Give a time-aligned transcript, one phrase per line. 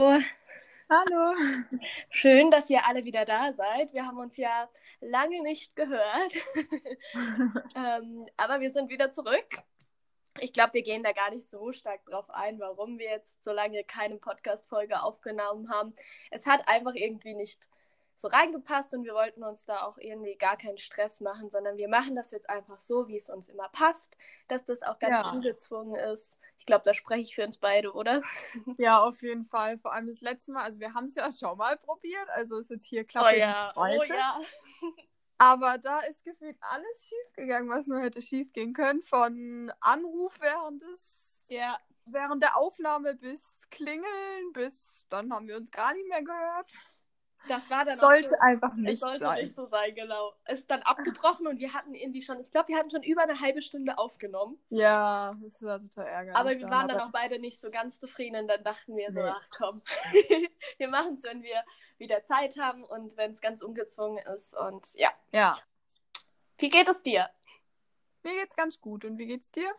[0.00, 1.34] Hallo.
[2.08, 3.92] Schön, dass ihr alle wieder da seid.
[3.92, 4.66] Wir haben uns ja
[5.02, 6.32] lange nicht gehört.
[7.76, 9.58] ähm, aber wir sind wieder zurück.
[10.38, 13.52] Ich glaube, wir gehen da gar nicht so stark drauf ein, warum wir jetzt so
[13.52, 15.94] lange keine Podcast-Folge aufgenommen haben.
[16.30, 17.68] Es hat einfach irgendwie nicht
[18.20, 21.88] so reingepasst und wir wollten uns da auch irgendwie gar keinen Stress machen, sondern wir
[21.88, 24.16] machen das jetzt einfach so, wie es uns immer passt,
[24.48, 25.32] dass das auch ganz Ja.
[25.32, 26.38] ungezwungen ist.
[26.58, 28.22] Ich glaube, da spreche ich für uns beide, oder?
[28.78, 29.78] Ja, auf jeden Fall.
[29.78, 32.70] Vor allem das letzte Mal, also wir haben es ja schon mal probiert, also ist
[32.70, 34.00] jetzt hier Klappe die zweite.
[34.00, 34.40] oh ja.
[35.38, 39.02] Aber da ist gefühlt alles schief gegangen, was nur hätte schief gehen können.
[39.02, 45.70] Von Anruf während des Ja, während der Aufnahme bis Klingeln, bis dann haben wir uns
[45.70, 46.68] gar nicht mehr gehört.
[47.48, 49.40] Das war dann auch Sollte so- einfach Es nicht sollte sein.
[49.42, 50.32] nicht so sein, genau.
[50.44, 53.22] Es ist dann abgebrochen und wir hatten irgendwie schon, ich glaube, wir hatten schon über
[53.22, 54.58] eine halbe Stunde aufgenommen.
[54.68, 56.36] Ja, das war total ärgerlich.
[56.36, 59.12] Aber wir waren dann aber- auch beide nicht so ganz zufrieden und dann dachten wir
[59.12, 59.28] so, Nee.
[59.34, 59.82] ach komm,
[60.78, 61.62] wir machen es, wenn wir
[61.98, 64.56] wieder Zeit haben und wenn es ganz ungezwungen ist.
[64.56, 65.58] Und ja, Ja,
[66.58, 67.28] wie geht es dir?
[68.22, 69.04] mir geht's ganz gut.
[69.06, 69.70] Und wie geht's dir?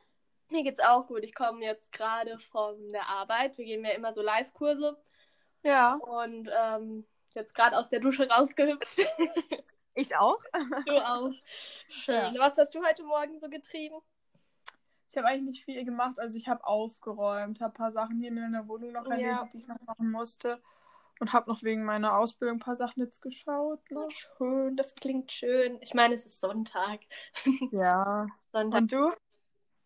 [0.50, 1.24] Mir geht's auch gut.
[1.24, 3.58] Ich komme jetzt gerade von der Arbeit.
[3.58, 4.98] Wir geben ja immer so Live-Kurse
[5.64, 9.00] Ja, und ähm, jetzt gerade aus der Dusche rausgehüpft.
[9.96, 10.42] ich auch.
[10.86, 11.32] du auch.
[11.90, 12.36] Schön.
[12.38, 13.96] Was hast du heute Morgen so getrieben?
[15.08, 16.20] Ich habe eigentlich nicht viel gemacht.
[16.20, 19.12] Also ich habe aufgeräumt, habe ein paar Sachen hier in meiner Wohnung noch Ja.
[19.12, 20.62] erledigt, die ich noch machen musste.
[21.20, 23.80] Und habe noch wegen meiner Ausbildung ein paar Sachen jetzt geschaut.
[23.92, 24.08] Ne?
[24.10, 25.78] Schön, das klingt schön.
[25.82, 27.02] Ich meine, es ist Sonntag.
[27.72, 28.28] Ja.
[28.52, 28.82] Sonntag.
[28.82, 29.12] Und du?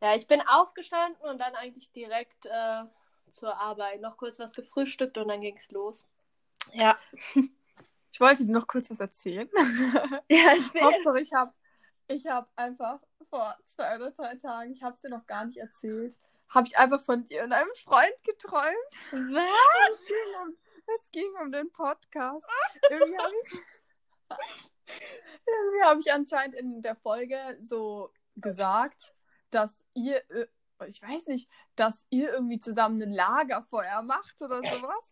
[0.01, 2.83] Ja, ich bin aufgestanden und dann eigentlich direkt äh,
[3.31, 3.99] zur Arbeit.
[4.01, 6.07] Noch kurz was gefrühstückt und dann ging's los.
[6.73, 6.97] Ja.
[8.11, 9.49] Ich wollte dir noch kurz was erzählen.
[10.30, 10.83] Ja, erzähl.
[10.83, 11.52] Hauptsache, ich habe
[12.07, 15.57] ich hab einfach vor zwei oder drei Tagen, ich habe es dir noch gar nicht
[15.57, 18.94] erzählt, habe ich einfach von dir und einem Freund geträumt.
[19.11, 19.99] Was?
[19.99, 20.57] Es ging um,
[20.95, 22.47] es ging um den Podcast.
[22.89, 23.59] Irgendwie habe ich,
[25.45, 29.13] irgendwie hab ich anscheinend in der Folge so gesagt,
[29.50, 30.47] dass ihr, äh,
[30.88, 35.12] ich weiß nicht, dass ihr irgendwie zusammen ein Lagerfeuer macht oder sowas.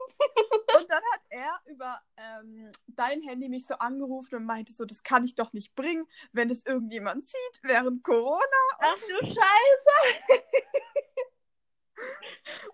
[0.78, 5.04] Und dann hat er über ähm, dein Handy mich so angerufen und meinte so, das
[5.04, 8.42] kann ich doch nicht bringen, wenn es irgendjemand sieht während Corona.
[8.80, 10.24] Ach du Scheiße.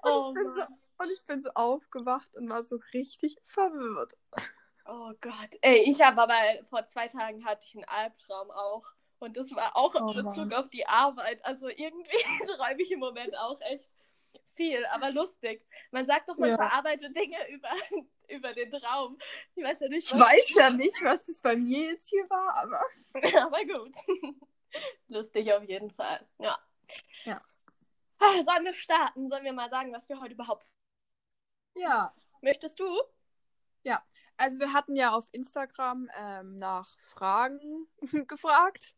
[0.02, 0.62] Und, Oh, ich bin so,
[0.98, 4.14] und ich bin so aufgewacht und war so richtig verwirrt.
[4.86, 5.50] oh Gott.
[5.62, 6.40] Ey, ich habe aber
[6.70, 8.86] vor zwei Tagen hatte ich einen Albtraum auch.
[9.20, 10.54] Und das war auch in Oh, Bezug Mann.
[10.54, 11.44] auf die Arbeit.
[11.46, 12.18] Also irgendwie
[12.58, 13.92] träume ich im Moment auch echt
[14.56, 15.66] viel, aber lustig.
[15.92, 16.56] Man sagt doch, man Ja.
[16.58, 17.70] verarbeitet Dinge über,
[18.30, 19.18] über den Traum.
[19.56, 22.56] Ich weiß ja nicht, Ich weiß ja nicht, was das bei mir jetzt hier war,
[22.56, 22.82] aber.
[23.46, 23.96] Aber gut.
[25.08, 26.26] Lustig auf jeden Fall.
[26.40, 26.60] Ja.
[27.26, 27.42] Ja.
[28.20, 29.30] Ah, Sollen wir starten?
[29.30, 30.72] Sollen wir mal sagen, was wir heute überhaupt.
[31.76, 32.14] Ja.
[32.42, 33.02] Möchtest du?
[34.40, 37.88] Also wir hatten ja auf Instagram ähm, nach Fragen
[38.28, 38.96] gefragt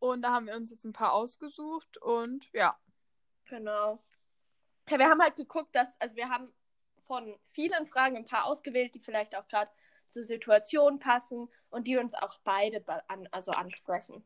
[0.00, 2.76] und da haben wir uns jetzt ein paar ausgesucht und ja.
[3.46, 4.02] Genau.
[4.88, 6.52] Ja, wir haben halt geguckt, dass, also wir haben
[7.06, 9.70] von vielen Fragen ein paar ausgewählt, die vielleicht auch gerade
[10.08, 14.24] zur Situation passen und die uns auch beide be- an, also ansprechen.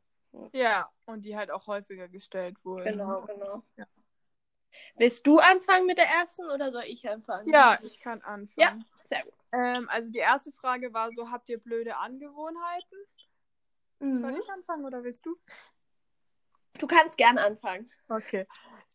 [0.53, 2.85] Ja, und die halt auch häufiger gestellt wurden.
[2.85, 3.63] Genau, genau.
[3.77, 3.85] Ja.
[4.97, 7.53] Willst du anfangen mit der ersten oder soll ich anfangen?
[7.53, 8.57] Ja, ich kann anfangen.
[8.57, 8.79] Ja.
[9.09, 9.35] Sehr gut.
[9.53, 12.99] Ähm, also die erste Frage war so, habt ihr blöde Angewohnheiten?
[14.01, 14.39] Soll Mhm.
[14.39, 15.37] ich anfangen oder willst du?
[16.79, 17.91] Du kannst gern anfangen.
[18.09, 18.47] Okay.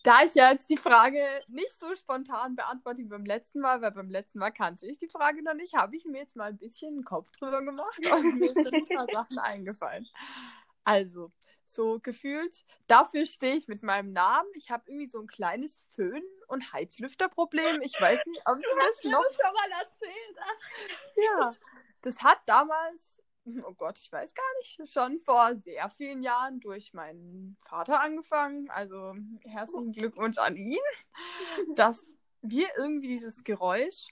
[0.03, 3.92] Da ich ja jetzt die Frage nicht so spontan beantworte wie beim letzten Mal, weil
[3.92, 6.58] beim letzten Mal kannte ich die Frage noch nicht, habe ich mir jetzt mal ein
[6.58, 10.08] bisschen einen Kopf drüber gemacht und mir sind ein paar Sachen eingefallen.
[10.84, 11.31] Also,
[11.69, 14.50] so gefühlt, dafür stehe ich mit meinem Namen.
[14.56, 17.81] Ich habe irgendwie so ein kleines Föhn- und Heizlüfterproblem.
[17.81, 20.38] Ich weiß nicht, ob du das noch das schon mal erzählt.
[20.40, 21.52] Ach, ja,
[22.02, 23.24] das hat damals,
[23.63, 28.69] oh Gott, ich weiß gar nicht, schon vor sehr vielen Jahren durch meinen Vater angefangen.
[28.69, 30.78] Also herzlichen Glückwunsch an ihn,
[31.75, 34.08] dass wir irgendwie dieses Geräusch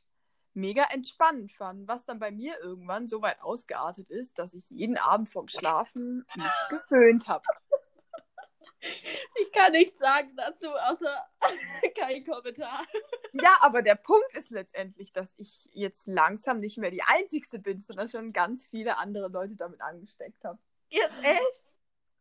[0.57, 4.97] mega entspannend fanden, was dann bei mir irgendwann so weit ausgeartet ist, dass ich jeden
[4.97, 7.45] Abend vorm Schlafen mich geföhnt habe.
[9.39, 11.25] Ich kann nichts sagen dazu, außer
[11.97, 12.85] kein Kommentar.
[13.33, 17.79] Ja, aber der Punkt ist letztendlich, dass ich jetzt langsam nicht mehr die Einzigste bin,
[17.79, 20.59] sondern schon ganz viele andere Leute damit angesteckt habe.
[20.89, 21.67] Jetzt echt?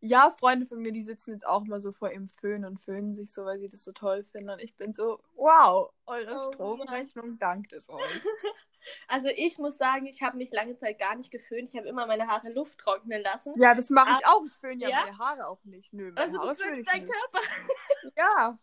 [0.01, 3.15] Ja, Freunde von mir, die sitzen jetzt auch mal so vor ihrem Föhn und föhnen
[3.15, 4.51] sich so, weil sie das so toll finden.
[4.51, 8.01] Und ich bin so, wow, eure Oh, Stromrechnung dankt es euch.
[9.09, 11.69] Also ich muss sagen, ich habe mich lange Zeit gar nicht geföhnt.
[11.69, 13.53] Ich habe immer meine Haare Luft trocknen lassen.
[13.61, 14.45] Ja, das mache ich auch.
[14.47, 15.01] Ich föhne ja, Ja?
[15.07, 15.93] meine Haare auch nicht.
[15.93, 17.13] Nö, meine also Haare das föhne ist ich dein nicht.
[17.13, 17.41] Körper.
[18.17, 18.59] Ja,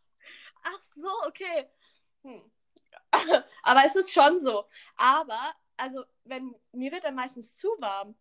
[0.63, 1.67] Ach so, okay.
[2.23, 2.41] Hm.
[3.63, 4.65] Aber es ist schon so.
[4.95, 8.15] Aber, also, wenn mir wird dann meistens zu warm.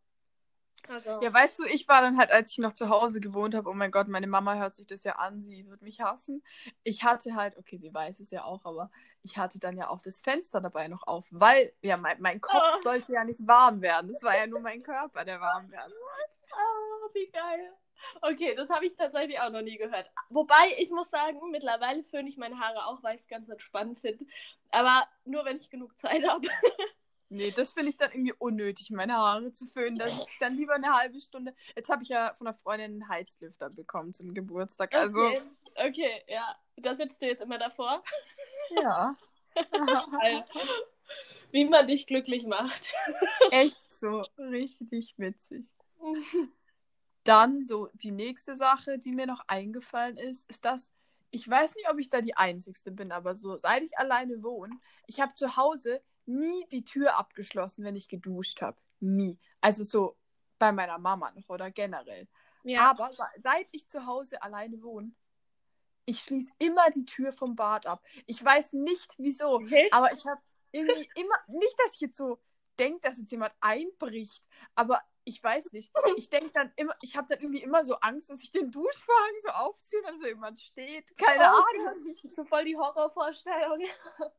[0.88, 3.68] Also, Ja, weißt du, ich war dann halt, als ich noch zu Hause gewohnt habe,
[3.70, 6.42] oh mein Gott, meine Mama hört sich das ja an, sie wird mich hassen.
[6.82, 8.90] Ich hatte halt, okay, sie weiß es ja auch, aber
[9.22, 12.52] ich hatte dann ja auch das Fenster dabei noch auf, weil ja mein, mein Kopf
[12.78, 12.82] Oh.
[12.82, 14.08] sollte ja nicht warm werden.
[14.12, 16.52] Das war ja nur mein Körper, der warm werden sollte.
[16.54, 17.72] ah, wie geil.
[18.20, 20.10] Okay, das habe ich tatsächlich auch noch nie gehört.
[20.28, 23.98] Wobei, ich muss sagen, mittlerweile föhne ich meine Haare auch, weil ich es ganz entspannt
[24.00, 24.24] finde.
[24.72, 26.48] Aber nur, wenn ich genug Zeit habe.
[27.32, 29.96] Nee, das finde ich dann irgendwie unnötig, meine Haare zu föhnen.
[29.96, 31.54] Da sitze ich dann lieber eine halbe Stunde.
[31.74, 34.94] Jetzt habe ich ja von einer Freundin einen Heizlüfter bekommen zum Geburtstag.
[34.94, 35.42] Also, Okay,
[35.76, 36.54] okay, ja.
[36.76, 38.02] Da sitzt du jetzt immer davor.
[38.82, 39.16] ja.
[41.50, 42.92] Wie man dich glücklich macht.
[43.50, 44.24] Echt so.
[44.38, 45.68] Richtig witzig.
[47.24, 50.92] Dann so die nächste Sache, die mir noch eingefallen ist, ist das,
[51.30, 54.78] ich weiß nicht, ob ich da die Einzigste bin, aber so, seit ich alleine wohne,
[55.06, 58.80] ich habe zu Hause nie die Tür abgeschlossen, wenn ich geduscht habe.
[59.00, 59.38] Nie.
[59.60, 60.16] Also so
[60.58, 62.28] bei meiner Mama noch oder generell.
[62.64, 62.90] Ja.
[62.90, 65.12] Aber se- seit ich zu Hause alleine wohne,
[66.04, 68.04] ich schließe immer die Tür vom Bad ab.
[68.26, 69.88] Ich weiß nicht wieso, Okay.
[69.92, 70.40] aber ich habe
[70.70, 72.40] irgendwie immer, nicht, dass ich jetzt so
[72.78, 75.92] denke, dass jetzt jemand einbricht, aber ich weiß nicht.
[76.16, 79.32] Ich denke dann immer, ich habe dann irgendwie immer so Angst, dass ich den Duschvorhang
[79.42, 81.16] so aufziehe und dann so jemand steht.
[81.16, 82.14] Keine Oh Ahnung.
[82.30, 83.80] So voll die Horrorvorstellung.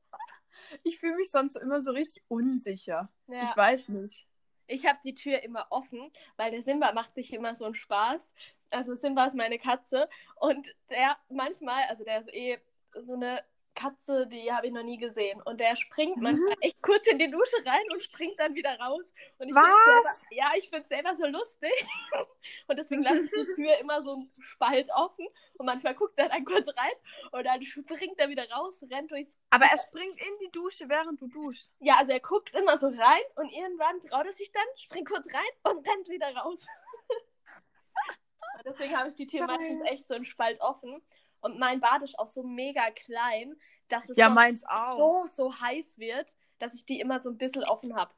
[0.84, 3.12] Ich fühle mich sonst so immer so richtig unsicher.
[3.26, 3.44] Ja.
[3.50, 4.28] Ich weiß nicht.
[4.68, 8.30] Ich habe die Tür immer offen, weil der Simba macht sich immer so einen Spaß.
[8.70, 12.60] Also Simba ist meine Katze und der manchmal, also der ist eh
[13.02, 13.44] so eine
[13.75, 16.24] Katze, die habe ich noch nie gesehen und der springt Mhm.
[16.24, 19.12] manchmal echt kurz in die Dusche rein und springt dann wieder raus.
[19.40, 20.20] Und ich Was?
[20.22, 21.72] Selber, ja, ich finde es selber so lustig
[22.68, 25.28] und deswegen lasse ich die Tür immer so einen Spalt offen
[25.58, 26.94] und manchmal guckt er dann kurz rein
[27.31, 31.20] und dann springt er wieder raus, rennt durchs Aber er springt in die Dusche, während
[31.22, 31.72] du duschst.
[31.80, 35.28] ja, also er guckt immer so rein und irgendwann traut er sich dann, springt kurz
[35.34, 36.66] rein und rennt wieder raus.
[38.66, 39.58] Deswegen habe ich die Tür Geil.
[39.58, 41.02] meistens echt so einen Spalt offen.
[41.44, 43.56] Und mein Bad ist auch so mega klein,
[43.90, 44.98] dass es Ja, sonst meins auch.
[44.98, 48.13] so, so heiß wird, dass ich die immer so ein bisschen offen habe.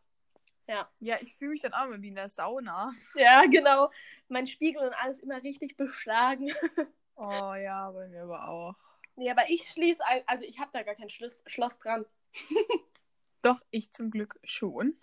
[0.68, 0.89] Ja.
[1.00, 2.94] Ja, ich fühle mich dann auch immer wie in der Sauna.
[3.16, 3.92] Ja, genau.
[4.30, 6.51] Mein Spiegel und alles immer richtig beschlagen.
[7.18, 8.75] Oh ja, bei mir aber auch.
[9.16, 12.06] Nee, aber ich schließe, also ich habe da gar kein Schloss, Schloss dran.
[13.42, 15.00] Doch, ich zum Glück schon.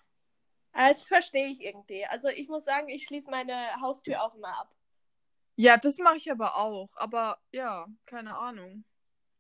[0.73, 2.05] Aber Das verstehe ich irgendwie.
[2.05, 4.75] Also ich muss sagen, ich schließe meine Haustür auch immer ab.
[5.57, 6.89] Ja, das mache ich aber auch.
[6.95, 8.85] Aber ja, keine Ahnung.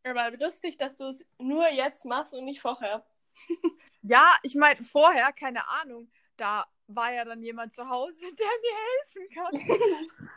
[0.05, 3.05] Aber lustig, dass du es nur jetzt machst und nicht vorher.
[4.05, 9.55] Ja, ich meine, vorher, keine Ahnung, da war ja dann jemand zu Hause, der mir
[9.55, 10.29] helfen kann.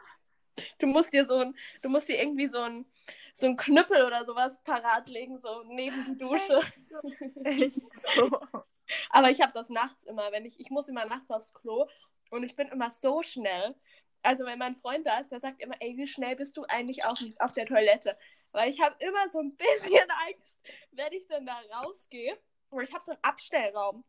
[0.80, 2.86] Du musst dir so ein, du musst dir irgendwie so ein,
[3.33, 6.62] so ein Knüppel oder sowas parat legen, so neben die Dusche.
[7.44, 7.75] Echt
[8.16, 8.39] so.
[9.10, 11.89] Aber ich habe das nachts immer, wenn ich, ich muss immer nachts aufs Klo
[12.30, 13.75] und ich bin immer so schnell.
[14.25, 17.06] Also wenn mein Freund da ist, der sagt immer, ey, wie schnell bist du eigentlich
[17.06, 18.12] auf, auf der Toilette?
[18.51, 20.56] Weil ich habe immer so ein bisschen Angst,
[20.92, 22.38] wenn ich dann da rausgehe.
[22.69, 24.04] Und ich habe so einen Abstellraum.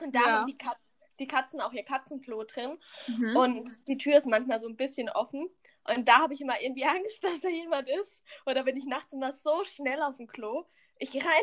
[0.00, 0.26] Und da Ja.
[0.40, 0.76] haben die, Kat
[1.20, 2.78] die Katzen auch ihr Katzenklo drin.
[3.06, 3.36] Mhm.
[3.36, 5.48] Und die Tür ist manchmal so ein bisschen offen.
[5.86, 8.22] Und da habe ich immer irgendwie Angst, dass da jemand ist.
[8.46, 10.64] Oder bin ich nachts immer so schnell auf dem Klo.
[10.98, 11.42] Ich gehe rein,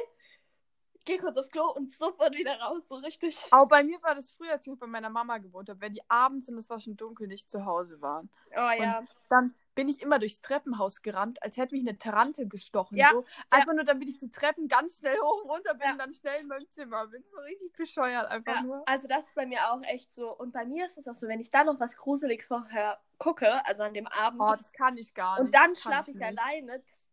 [1.06, 2.84] gehe kurz aufs Klo und sofort wieder raus.
[2.88, 3.38] So richtig.
[3.52, 6.02] Auch bei mir war das früher, als ich bei meiner Mama gewohnt habe, wenn die
[6.10, 8.30] abends und es war schon dunkel nicht zu Hause waren.
[8.52, 9.04] Oh ja.
[9.30, 12.98] Dann bin ich immer durchs Treppenhaus gerannt, als hätte mich eine Tarantel gestochen.
[12.98, 13.24] Ja, So.
[13.50, 15.92] Einfach nur, damit ich die Treppen ganz schnell hoch und runter bin Ja.
[15.94, 17.24] und dann schnell in meinem Zimmer bin.
[17.30, 18.84] So richtig bescheuert einfach Ja, nur.
[18.86, 20.30] also das ist bei mir auch echt so.
[20.36, 23.66] Und bei mir ist es auch so, wenn ich da noch was Gruseliges vorher gucke,
[23.66, 25.46] also an dem Abend, Oh, das kann ich gar nicht.
[25.46, 26.26] und dann schlafe ich, nicht.
[26.40, 27.10] alleine, das,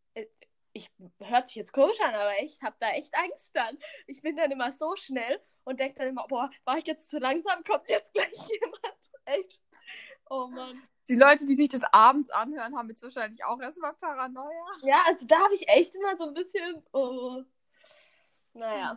[0.78, 3.76] ich hört sich jetzt komisch an, aber ich habe da echt Angst dann.
[4.06, 7.18] Ich bin dann immer so schnell und denke dann immer, boah, war ich jetzt zu
[7.18, 9.10] langsam, kommt jetzt gleich jemand.
[9.24, 9.62] Echt.
[10.30, 10.82] Oh Mann.
[11.08, 14.66] Die Leute, die sich das abends anhören, haben jetzt wahrscheinlich auch erstmal Paranoia.
[14.82, 17.42] Ja, also da habe ich echt immer so ein bisschen, oh.
[18.52, 18.96] Naja.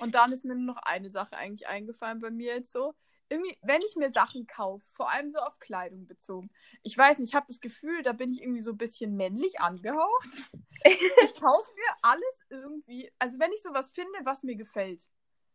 [0.00, 2.94] Und dann ist mir nur noch eine Sache eigentlich eingefallen bei mir jetzt so.
[3.28, 6.50] Irgendwie, wenn ich mir Sachen kaufe, vor allem so auf Kleidung bezogen.
[6.82, 9.60] Ich weiß nicht, ich habe das Gefühl, da bin ich irgendwie so ein bisschen männlich
[9.60, 10.28] angehaucht.
[10.84, 15.08] ich kaufe mir alles irgendwie, also wenn ich sowas finde, was mir gefällt.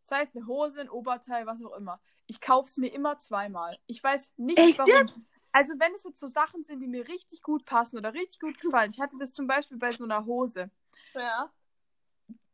[0.03, 2.01] Das heißt eine Hose, ein Oberteil, was auch immer.
[2.27, 3.77] Ich kaufe es mir immer zweimal.
[3.87, 5.07] Ich weiß nicht, Echt warum.
[5.53, 8.59] Also wenn es jetzt so Sachen sind, die mir richtig gut passen oder richtig gut
[8.59, 8.91] gefallen.
[8.93, 10.71] Ich hatte das zum Beispiel bei so einer Hose.
[11.13, 11.51] Ja.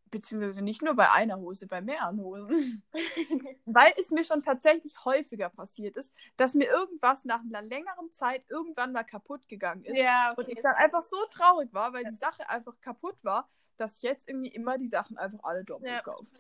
[0.10, 2.84] Beziehungsweise nicht nur bei einer Hose, bei mehreren Hosen.
[3.66, 8.44] Weil es mir schon tatsächlich häufiger passiert ist, dass mir irgendwas nach einer längeren Zeit
[8.50, 9.98] irgendwann mal kaputt gegangen ist.
[9.98, 10.54] Ja, Und okay.
[10.54, 14.28] ich dann einfach so traurig war, weil die Sache einfach kaputt war, dass ich jetzt
[14.28, 16.02] irgendwie immer die Sachen einfach alle doppelt Ja.
[16.02, 16.32] kaufe.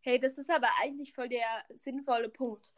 [0.00, 2.72] Hey, das ist aber eigentlich voll der sinnvolle Punkt.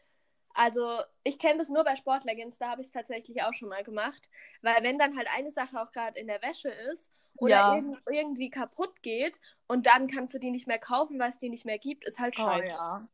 [0.55, 3.85] Also, ich kenne das nur bei Sportlegends, da habe ich es tatsächlich auch schon mal
[3.85, 4.29] gemacht.
[4.63, 7.77] Weil wenn dann halt eine Sache auch gerade in der Wäsche ist oder Ja.
[7.77, 11.49] irg irgendwie kaputt geht und dann kannst du die nicht mehr kaufen, weil es die
[11.49, 12.69] nicht mehr gibt, ist halt Oh, scheiße.
[12.73, 13.09] ja.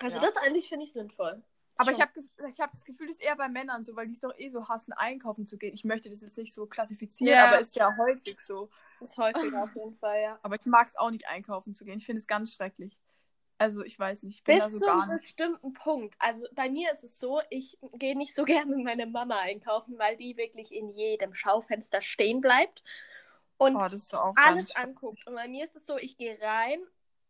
[0.00, 0.26] Also Ja.
[0.26, 1.42] das eigentlich finde ich sinnvoll.
[1.76, 2.00] Aber Schon.
[2.00, 4.36] ich habe hab das Gefühl, das ist eher bei Männern so, weil die es doch
[4.36, 5.74] eh so hassen, einkaufen zu gehen.
[5.74, 8.68] Ich möchte das jetzt nicht so klassifizieren, aber ist ja häufig so.
[9.00, 10.38] ist häufiger auf jeden Fall, ja.
[10.42, 11.98] Aber ich mag es auch nicht, einkaufen zu gehen.
[11.98, 13.00] Ich finde es ganz schrecklich.
[13.62, 15.22] Also, ich weiß nicht, ich bin Bis da so zu gar einem nicht.
[15.22, 16.14] bestimmten Punkt.
[16.18, 19.98] Also bei mir ist es so, ich gehe nicht so gerne mit meiner Mama einkaufen,
[19.98, 22.82] weil die wirklich in jedem Schaufenster stehen bleibt
[23.58, 25.26] und Oh, das alles anguckt.
[25.26, 26.80] Und bei mir ist es so, ich gehe rein,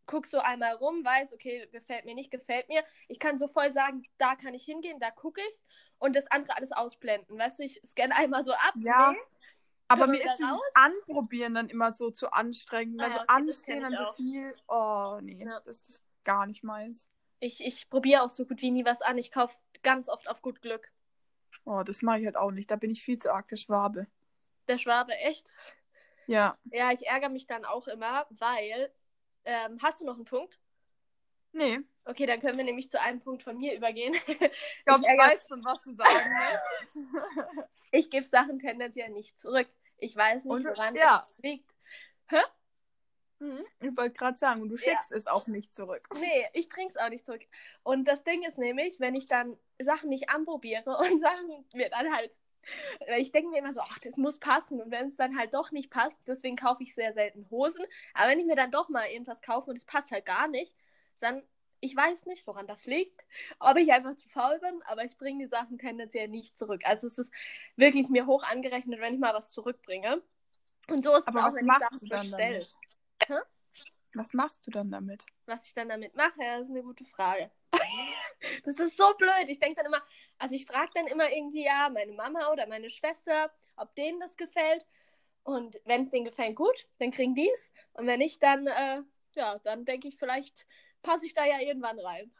[0.07, 2.83] guck so einmal rum, weiß, okay, gefällt mir nicht, gefällt mir.
[3.07, 5.61] Ich kann so voll sagen, da kann ich hingehen, da gucke ich
[5.99, 7.37] und das andere alles ausblenden.
[7.37, 8.73] Weißt du, ich scanne einmal so ab.
[8.83, 9.11] Ja.
[9.11, 9.17] nee,
[9.87, 13.01] Aber mir ist dieses Anprobieren dann immer so zu anstrengend.
[13.01, 14.55] Ah, Also ja, okay, das anstehen dann so viel.
[14.67, 15.59] Oh, nee, Ja.
[15.63, 17.09] das ist gar nicht meins.
[17.39, 19.17] Ich, ich probiere auch so gut wie nie was an.
[19.17, 20.91] Ich kaufe ganz oft auf gut Glück.
[21.65, 22.71] Oh, das mache ich halt auch nicht.
[22.71, 24.07] Da bin ich viel zu arg der Schwabe.
[24.67, 25.45] Der Schwabe, echt?
[26.27, 26.57] Ja.
[26.71, 28.91] Ja, ich ärgere mich dann auch immer, weil.
[29.45, 30.57] Ähm, hast du noch einen Punkt?
[31.51, 31.81] Nee.
[32.05, 34.13] Okay, dann können wir nämlich zu einem Punkt von mir übergehen.
[34.27, 37.67] Ich glaube, ich, weiß schon, was du sagen willst.
[37.91, 39.67] Ich gebe Sachen tendenziell nicht zurück.
[39.97, 41.27] Ich weiß nicht, Und- woran ja.
[41.29, 41.73] es liegt.
[43.43, 43.65] Mhm.
[43.81, 44.81] Ich wollte gerade sagen, du Ja.
[44.81, 46.07] schickst es auch nicht zurück.
[46.23, 47.41] Nee, ich bring's auch nicht zurück.
[47.83, 52.13] Und das Ding ist nämlich, wenn ich dann Sachen nicht anprobiere und Sachen mir dann
[52.13, 52.31] halt.
[53.17, 54.81] Ich denke mir immer so, ach, das muss passen.
[54.81, 57.85] Und wenn es dann halt doch nicht passt, deswegen kaufe ich sehr selten Hosen.
[58.13, 60.73] Aber wenn ich mir dann doch mal irgendwas kaufe und es passt halt gar nicht,
[61.19, 61.43] dann,
[61.81, 63.27] ich weiß nicht, woran das liegt.
[63.59, 66.83] Ob ich einfach zu faul bin, aber ich bringe die Sachen tendenziell nicht zurück.
[66.85, 67.33] Also es ist
[67.75, 70.23] wirklich mir hoch angerechnet, wenn ich mal was zurückbringe.
[70.87, 72.65] Und so ist Aber es auch, wenn ich Sachen bestelle.
[74.15, 75.23] Was machst du dann damit?
[75.47, 77.49] Was ich dann damit mache, das ist eine gute Frage.
[78.63, 79.47] das ist so blöd.
[79.47, 80.03] Ich denke dann immer,
[80.37, 84.37] also ich frage dann immer irgendwie ja meine Mama oder meine Schwester, ob denen das
[84.37, 84.85] gefällt.
[85.43, 87.71] Und wenn es denen gefällt, gut, dann kriegen die es.
[87.93, 89.01] Und wenn nicht, dann, äh,
[89.35, 90.67] ja, dann denke ich, vielleicht
[91.03, 92.31] passe ich da ja irgendwann rein.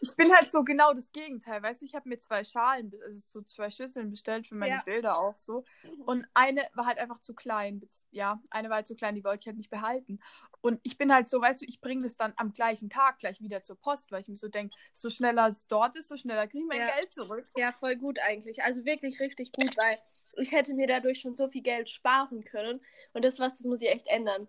[0.00, 1.62] Ich bin halt so genau das Gegenteil.
[1.62, 4.82] Weißt du, ich habe mir zwei Schalen, also so zwei Schüsseln bestellt für meine Ja.
[4.82, 5.64] Bilder auch so.
[6.06, 7.86] Und eine war halt einfach zu klein.
[8.10, 10.18] Ja, eine war halt zu klein, die wollte ich halt nicht behalten.
[10.60, 13.40] Und ich bin halt so, weißt du, ich bringe das dann am gleichen Tag gleich
[13.40, 16.46] wieder zur Post, weil ich mir so denke, so schneller es dort ist, so schneller
[16.46, 16.94] kriege ich mein Ja.
[16.94, 17.48] Geld zurück.
[17.56, 18.62] Ja, voll gut eigentlich.
[18.62, 19.98] Also wirklich richtig gut, weil
[20.36, 22.80] ich hätte mir dadurch schon so viel Geld sparen können.
[23.12, 24.48] Und das was, das muss ich echt ändern.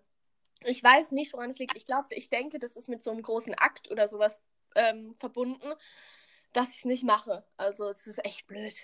[0.64, 1.76] Ich weiß nicht, woran es liegt.
[1.76, 4.38] Ich glaube, ich denke, das ist mit so einem großen Akt oder sowas
[4.74, 5.72] ähm, verbunden,
[6.52, 7.44] dass ich es nicht mache.
[7.56, 8.74] Also es ist echt blöd.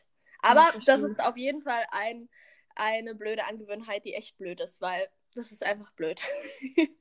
[0.42, 2.28] Aber Ja, das ist auf jeden Fall ein,
[2.74, 6.20] eine blöde Angewohnheit, die echt blöd ist, weil das ist einfach blöd.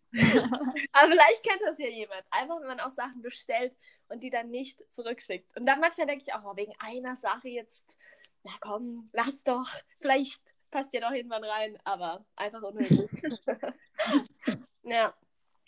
[0.91, 2.23] Aber vielleicht kennt das ja jemand.
[2.31, 3.75] Einfach, wenn man auch Sachen bestellt
[4.07, 5.55] und die dann nicht zurückschickt.
[5.57, 7.97] Und dann manchmal denke ich auch, oh, wegen einer Sache jetzt,
[8.43, 9.69] na komm, lass doch.
[9.99, 13.09] Vielleicht passt ja doch irgendwann rein, aber einfach unnötig.
[14.83, 15.13] ja.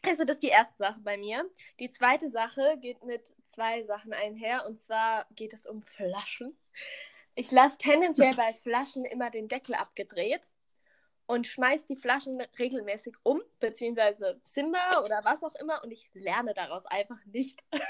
[0.03, 1.48] Also das ist die erste Sache bei mir.
[1.80, 4.65] Die zweite Sache geht mit zwei Sachen einher.
[4.65, 6.58] Und zwar geht es um Flaschen.
[7.36, 10.50] Ich lasse tendenziell bei Flaschen immer den Deckel abgedreht
[11.27, 16.53] und schmeiß die Flaschen regelmäßig um, beziehungsweise Simba oder was auch immer, und ich lerne
[16.53, 17.63] daraus einfach nicht.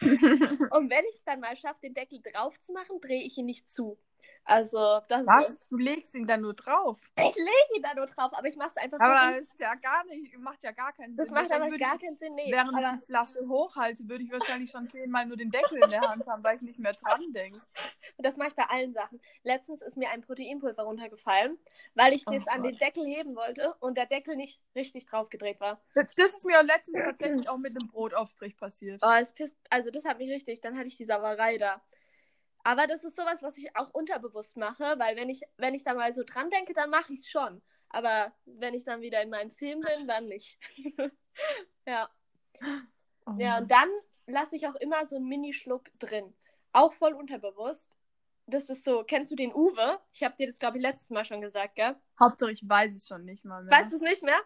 [0.00, 3.46] Und wenn ich es dann mal schaffe, den Deckel drauf zu machen, drehe ich ihn
[3.46, 3.98] nicht zu.
[4.46, 5.48] Also, das Was?
[5.48, 5.66] ist.
[5.70, 7.00] Du legst ihn dann nur drauf.
[7.16, 9.04] Ich lege ihn da nur drauf, aber ich mache es einfach so.
[9.04, 11.34] Aber das ist ja gar nicht, macht ja gar keinen das Sinn.
[11.34, 12.34] macht aber gar keinen Sinn.
[12.34, 15.50] Nee, ich, Während aber ich die Flasche hochhalte, würde ich wahrscheinlich schon zehnmal nur den
[15.50, 17.58] Deckel in der Hand haben, weil ich nicht mehr dran denke.
[18.18, 19.18] das mache ich bei allen Sachen.
[19.44, 21.58] Letztens ist mir ein Proteinpulver runtergefallen,
[21.94, 22.72] weil ich Oh das an Gott.
[22.72, 25.80] den Deckel heben wollte und der Deckel nicht richtig drauf gedreht war.
[25.94, 29.00] Das ist mir letztens tatsächlich auch mit einem Brotaufstrich passiert.
[29.02, 31.80] Oh, es pisst, also das hat mich richtig, dann hatte ich die Sauerei da.
[32.64, 35.92] Aber das ist sowas, was ich auch unterbewusst mache, weil wenn ich, wenn ich da
[35.94, 37.62] mal so dran denke, dann mache ich es schon.
[37.90, 40.58] Aber wenn ich dann wieder in meinem Film bin, dann nicht.
[41.86, 42.10] ja.
[43.26, 43.88] Oh Ja, und dann
[44.26, 46.34] lasse ich auch immer so einen Minischluck drin.
[46.72, 47.96] Auch voll unterbewusst.
[48.46, 50.00] Das ist so, kennst du den Uwe?
[50.12, 51.96] Ich habe dir das, glaube ich, letztes Mal schon gesagt, gell?
[52.18, 53.78] Hauptsache, ich weiß es schon nicht mal mehr.
[53.78, 54.40] Weißt du es nicht mehr?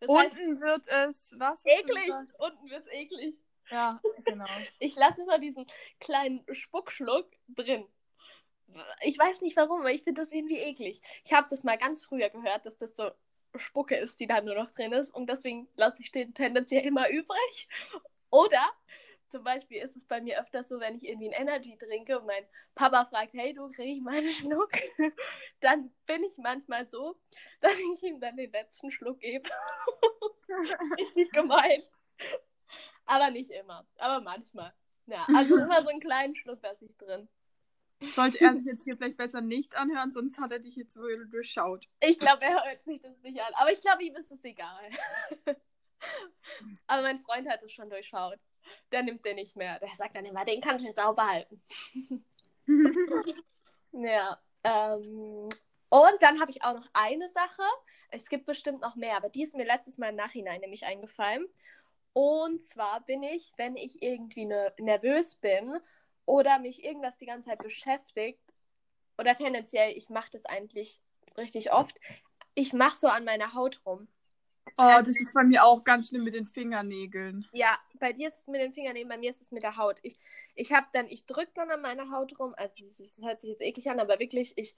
[0.00, 1.64] Das heißt, Unten wird es, was?
[1.64, 2.12] eklig.
[2.38, 3.36] Unten wird's eklig.
[3.70, 4.46] Ja, genau.
[4.78, 5.66] Ich lasse immer diesen
[6.00, 7.86] kleinen Spuckschluck drin.
[9.02, 11.00] Ich weiß nicht warum, aber ich finde das irgendwie eklig.
[11.24, 13.10] Ich habe das mal ganz früher gehört, dass das so
[13.56, 15.10] Spucke ist, die da nur noch drin ist.
[15.12, 17.68] Und deswegen lasse ich den tendenziell immer übrig.
[18.30, 18.70] Oder
[19.30, 22.26] zum Beispiel ist es bei mir öfters so, wenn ich irgendwie ein Energy trinke und
[22.26, 24.70] mein Papa fragt, hey, du krieg ich meinen Schluck,
[25.60, 27.16] dann bin ich manchmal so,
[27.60, 29.48] dass ich ihm dann den letzten Schluck gebe.
[30.98, 31.82] Richtig gemein.
[33.10, 34.72] Aber nicht immer, aber manchmal.
[35.06, 37.28] Ja, also immer so einen kleinen Schluck lasse ich drin.
[38.14, 41.26] Sollte er sich jetzt hier vielleicht besser nicht anhören, sonst hat er dich jetzt wohl
[41.28, 41.88] durchschaut.
[41.98, 43.52] Ich glaube, er hört sich das nicht an.
[43.54, 44.90] Aber ich glaube, ihm ist es egal.
[46.86, 48.38] Aber mein Freund hat es schon durchschaut.
[48.92, 49.80] Der nimmt den nicht mehr.
[49.80, 51.60] Der sagt dann immer, den kann ich jetzt sauber halten.
[53.92, 54.40] ja.
[54.62, 55.48] Ähm,
[55.88, 57.64] und dann habe ich auch noch eine Sache.
[58.10, 61.46] Es gibt bestimmt noch mehr, aber die ist mir letztes Mal im Nachhinein nämlich eingefallen.
[62.12, 65.78] Und zwar bin ich, wenn ich irgendwie ne nervös bin
[66.26, 68.40] oder mich irgendwas die ganze Zeit beschäftigt,
[69.20, 71.00] oder tendenziell, ich mache das eigentlich
[71.36, 72.00] richtig oft,
[72.54, 74.08] ich mache so an meiner Haut rum.
[74.76, 77.46] Oh, das ist bei mir auch ganz schlimm mit den Fingernägeln.
[77.52, 79.98] Ja, bei dir ist es mit den Fingernägeln, bei mir ist es mit der Haut.
[80.02, 80.18] Ich,
[80.54, 83.62] ich habe dann, ich drücke dann an meiner Haut rum, also das hört sich jetzt
[83.62, 84.76] eklig an, aber wirklich, ich,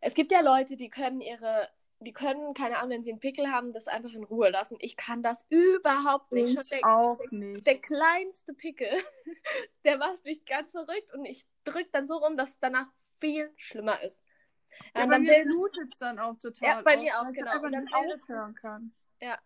[0.00, 1.68] es gibt ja Leute, die können ihre,
[2.00, 4.76] die können, keine Ahnung, wenn sie einen Pickel haben, das einfach in Ruhe lassen.
[4.80, 6.58] Ich kann das überhaupt nicht.
[6.58, 7.66] Ich der, auch nicht.
[7.66, 8.88] Der kleinste Pickel,
[9.84, 12.86] der macht mich ganz verrückt und ich drücke dann so rum, dass es danach
[13.20, 14.18] viel schlimmer ist.
[14.94, 16.68] Ja, ja bei mir blutet es dann auch total.
[16.68, 17.62] Ja, bei mir auch, auch genau.
[17.62, 18.92] Und dann aufhören kann.
[19.20, 19.38] Ja,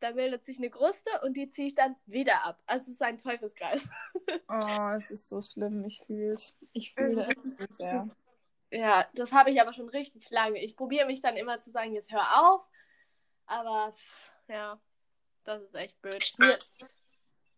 [0.00, 2.60] da bildet sich eine Kruste und die ziehe ich dann wieder ab.
[2.66, 3.88] Also es ist ein Teufelskreis.
[4.48, 5.84] oh, es ist so schlimm.
[5.84, 6.54] Ich fühle es.
[6.72, 7.26] Ich fühle
[7.58, 8.06] es sehr.
[8.72, 10.58] Ja, das habe ich aber schon richtig lange.
[10.58, 12.66] Ich probiere mich dann immer zu sagen, jetzt hör auf.
[13.44, 13.94] Aber
[14.48, 14.80] ja,
[15.44, 16.32] das ist echt blöd.
[16.38, 16.56] Mir,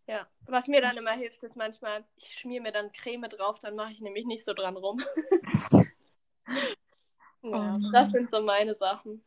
[0.07, 3.75] ja, was mir dann immer hilft, ist manchmal, ich schmier mir dann Creme drauf, dann
[3.75, 5.01] mache ich nämlich nicht so dran rum.
[7.43, 9.23] ja, oh das sind so meine Sachen.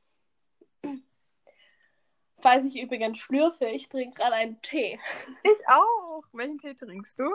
[2.40, 5.00] Falls ich übrigens schlürfe, ich trinke gerade einen Tee.
[5.42, 6.22] Ich auch.
[6.32, 7.34] Welchen Tee trinkst du?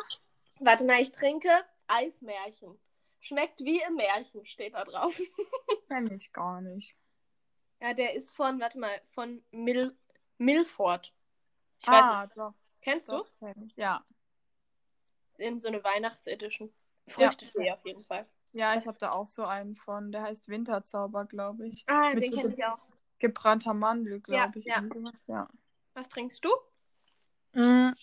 [0.59, 1.49] Warte mal, ich trinke
[1.87, 2.79] Eismärchen.
[3.23, 5.17] Schmeckt wie im Märchen, steht da drauf.
[5.87, 6.93] Kenn ich gar nicht.
[7.79, 9.95] Ja, der ist von, warte mal, von Mil
[10.37, 11.13] Milford.
[11.79, 12.53] Ich ah, weiß doch.
[12.81, 13.53] Kennst doch, du?
[13.77, 14.03] Ja.
[15.37, 16.73] In so eine Weihnachtsedition.
[17.07, 17.75] Früchtetee ja.
[17.75, 18.27] auf jeden Fall.
[18.51, 21.85] Ja, ich habe da auch so einen von, der heißt Winterzauber, glaube ich.
[21.87, 22.79] Ah, Mit den so kenne ich auch.
[23.19, 24.65] Gebrannter Mandel, glaube ja, ich.
[24.65, 24.83] Ja.
[25.27, 25.49] ja.
[25.93, 26.49] Was trinkst du?
[27.53, 27.93] Mm,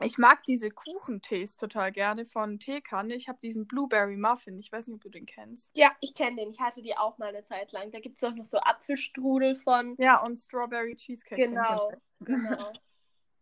[0.00, 3.14] ich mag diese Kuchentees total gerne von Teekanne.
[3.14, 4.58] Ich habe diesen Blueberry Muffin.
[4.58, 5.70] Ich weiß nicht, ob du den kennst.
[5.74, 6.50] Ja, ich kenne den.
[6.50, 7.90] Ich hatte die auch mal eine Zeit lang.
[7.92, 9.96] Da gibt es auch noch so Apfelstrudel von.
[9.98, 11.36] Ja, und Strawberry Cheesecake.
[11.36, 12.72] Genau, genau.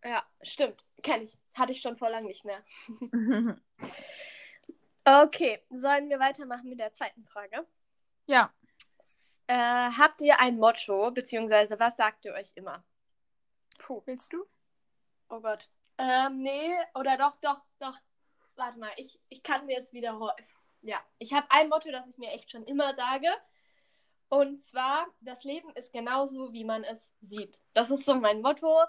[0.04, 0.84] ja, stimmt.
[1.02, 1.38] Kenne ich.
[1.54, 2.62] Hatte ich schon vor lang nicht mehr.
[5.04, 7.66] okay, sollen wir weitermachen mit der zweiten Frage?
[8.26, 8.52] Ja.
[9.48, 12.84] Äh, habt ihr ein Motto, beziehungsweise was sagt ihr euch immer?
[13.78, 14.02] Puh.
[14.06, 14.44] Willst du?
[15.28, 15.68] Oh Gott.
[15.98, 17.96] Ähm, nee, oder doch, doch, doch.
[18.56, 20.34] Warte mal, ich, ich kann mir jetzt wiederholen.
[20.82, 23.28] Ja, ich habe ein Motto, das ich mir echt schon immer sage.
[24.28, 27.60] Und zwar, das Leben ist genauso, wie man es sieht.
[27.72, 28.80] Das ist so mein Motto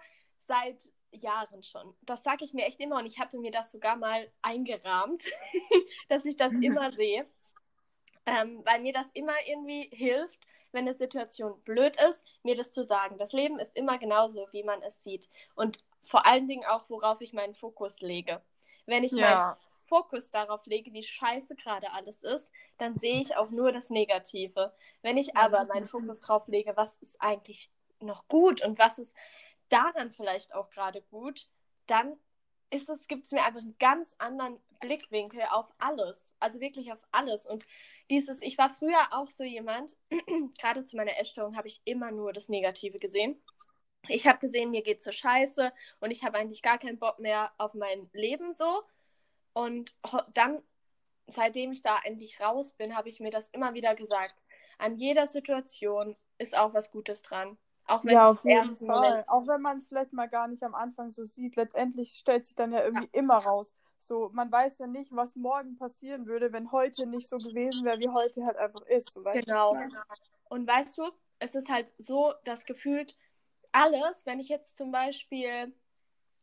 [0.48, 1.96] seit Jahren schon.
[2.02, 5.26] Das sage ich mir echt immer und ich hatte mir das sogar mal eingerahmt,
[6.10, 7.28] dass ich das immer sehe
[8.26, 10.40] ähm, weil mir das immer irgendwie hilft,
[10.72, 13.18] wenn eine Situation blöd ist, mir das zu sagen.
[13.18, 15.30] Das Leben ist immer genauso, wie man es sieht.
[15.56, 18.42] Und vor allen Dingen auch, worauf ich meinen Fokus lege.
[18.86, 19.18] Wenn ich ja.
[19.20, 19.56] meinen
[19.88, 24.74] Fokus darauf lege, wie scheiße gerade alles ist, dann sehe ich auch nur das Negative.
[25.02, 29.14] Wenn ich aber meinen Fokus darauf lege, was ist eigentlich noch gut und was ist
[29.70, 31.48] daran vielleicht auch gerade gut,
[31.88, 32.18] dann
[32.70, 36.34] ist es, gibt es mir einfach einen ganz anderen Blickwinkel auf alles.
[36.40, 37.46] Also wirklich auf alles.
[37.46, 37.66] Und
[38.10, 39.96] dieses, ich war früher auch so jemand,
[40.60, 43.42] gerade zu meiner Essstörung habe ich immer nur das Negative gesehen.
[44.08, 47.52] Ich habe gesehen, mir geht so scheiße und ich habe eigentlich gar keinen Bock mehr
[47.58, 48.84] auf mein Leben so.
[49.54, 49.96] Und
[50.34, 50.62] dann,
[51.28, 54.44] seitdem ich da endlich raus bin, habe ich mir das immer wieder gesagt.
[54.78, 57.58] An jeder Situation ist auch was Gutes dran.
[57.88, 59.24] Auch wenn ja, auf jeden Fall.
[59.28, 62.56] Auch wenn man es vielleicht mal gar nicht am Anfang so sieht, letztendlich stellt sich
[62.56, 63.20] dann ja irgendwie ja.
[63.20, 63.72] immer raus.
[64.00, 68.00] So, man weiß ja nicht, was morgen passieren würde, wenn heute nicht so gewesen wäre,
[68.00, 69.12] wie heute halt einfach ist.
[69.12, 69.76] So, genau.
[70.50, 73.16] Und weißt du, es ist halt so, dass gefühlt
[73.76, 75.74] alles, wenn ich jetzt zum Beispiel,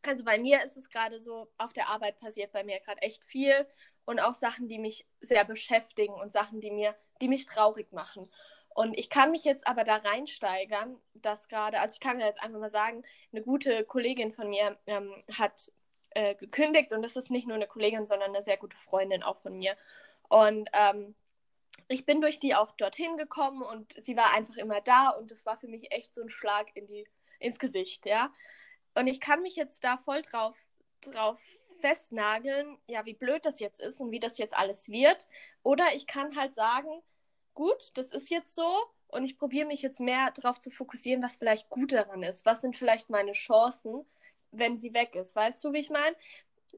[0.03, 3.23] also bei mir ist es gerade so, auf der Arbeit passiert bei mir gerade echt
[3.23, 3.67] viel
[4.05, 8.29] und auch Sachen, die mich sehr beschäftigen und Sachen, die mir, die mich traurig machen.
[8.69, 12.59] Und ich kann mich jetzt aber da reinsteigern, dass gerade, also ich kann jetzt einfach
[12.59, 15.71] mal sagen, eine gute Kollegin von mir ähm, hat
[16.11, 19.39] äh, gekündigt und das ist nicht nur eine Kollegin, sondern eine sehr gute Freundin auch
[19.39, 19.75] von mir.
[20.29, 21.15] Und ähm,
[21.87, 25.45] ich bin durch die auch dorthin gekommen und sie war einfach immer da und das
[25.45, 27.07] war für mich echt so ein Schlag in die,
[27.43, 28.31] ins Gesicht, ja.
[28.95, 30.57] Und ich kann mich jetzt da voll drauf,
[31.01, 31.41] drauf
[31.79, 35.27] festnageln, ja, wie blöd das jetzt ist und wie das jetzt alles wird.
[35.63, 37.01] Oder ich kann halt sagen,
[37.53, 38.71] gut, das ist jetzt so
[39.07, 42.45] und ich probiere mich jetzt mehr darauf zu fokussieren, was vielleicht gut daran ist.
[42.45, 44.05] Was sind vielleicht meine Chancen,
[44.51, 45.35] wenn sie weg ist?
[45.35, 46.15] Weißt du, wie ich meine?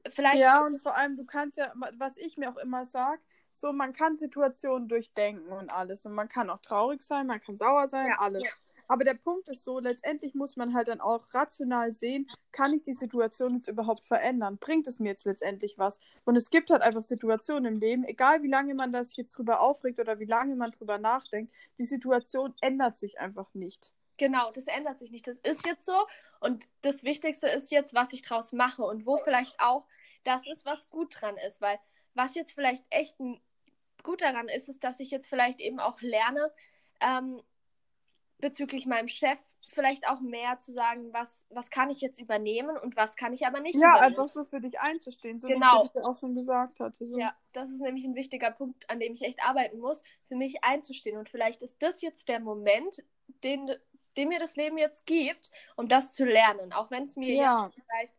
[0.08, 0.38] Vielleicht.
[0.38, 3.20] Ja, und vor allem, du kannst ja, was ich mir auch immer sage,
[3.52, 6.04] so, man kann Situationen durchdenken und alles.
[6.04, 8.42] Und man kann auch traurig sein, man kann sauer sein, ja, alles.
[8.42, 8.50] Ja.
[8.88, 12.82] Aber der Punkt ist so, letztendlich muss man halt dann auch rational sehen, kann ich
[12.82, 14.58] die Situation jetzt überhaupt verändern?
[14.58, 15.98] Bringt es mir jetzt letztendlich was?
[16.24, 19.60] Und es gibt halt einfach Situationen im Leben, egal wie lange man das jetzt drüber
[19.60, 23.92] aufregt oder wie lange man drüber nachdenkt, die Situation ändert sich einfach nicht.
[24.18, 25.26] Genau, das ändert sich nicht.
[25.26, 26.06] Das ist jetzt so.
[26.40, 29.86] Und das Wichtigste ist jetzt, was ich draus mache und wo vielleicht auch
[30.24, 31.60] das ist, was gut dran ist.
[31.60, 31.78] Weil
[32.14, 33.16] was jetzt vielleicht echt
[34.02, 36.50] gut daran ist, ist, dass ich jetzt vielleicht eben auch lerne,
[37.00, 37.42] ähm,
[38.38, 39.38] bezüglich meinem Chef
[39.76, 43.46] vielleicht auch mehr zu sagen, was, was kann ich jetzt übernehmen und was kann ich
[43.46, 44.02] aber nicht ja, übernehmen.
[44.02, 45.82] Ja, einfach so für dich einzustehen, so genau.
[45.82, 47.06] wie ich dir auch schon gesagt hatte.
[47.06, 47.18] So.
[47.18, 50.64] Ja, das ist nämlich ein wichtiger Punkt, an dem ich echt arbeiten muss, für mich
[50.64, 51.18] einzustehen.
[51.18, 53.04] Und vielleicht ist das jetzt der Moment,
[53.44, 53.70] den,
[54.16, 56.72] den mir das Leben jetzt gibt, um das zu lernen.
[56.72, 57.64] Auch wenn es mir ja.
[57.64, 58.14] jetzt vielleicht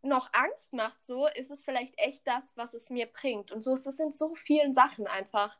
[0.00, 3.52] noch Angst macht, so ist es vielleicht echt das, was es mir bringt.
[3.52, 5.58] Und so ist es in so vielen Sachen einfach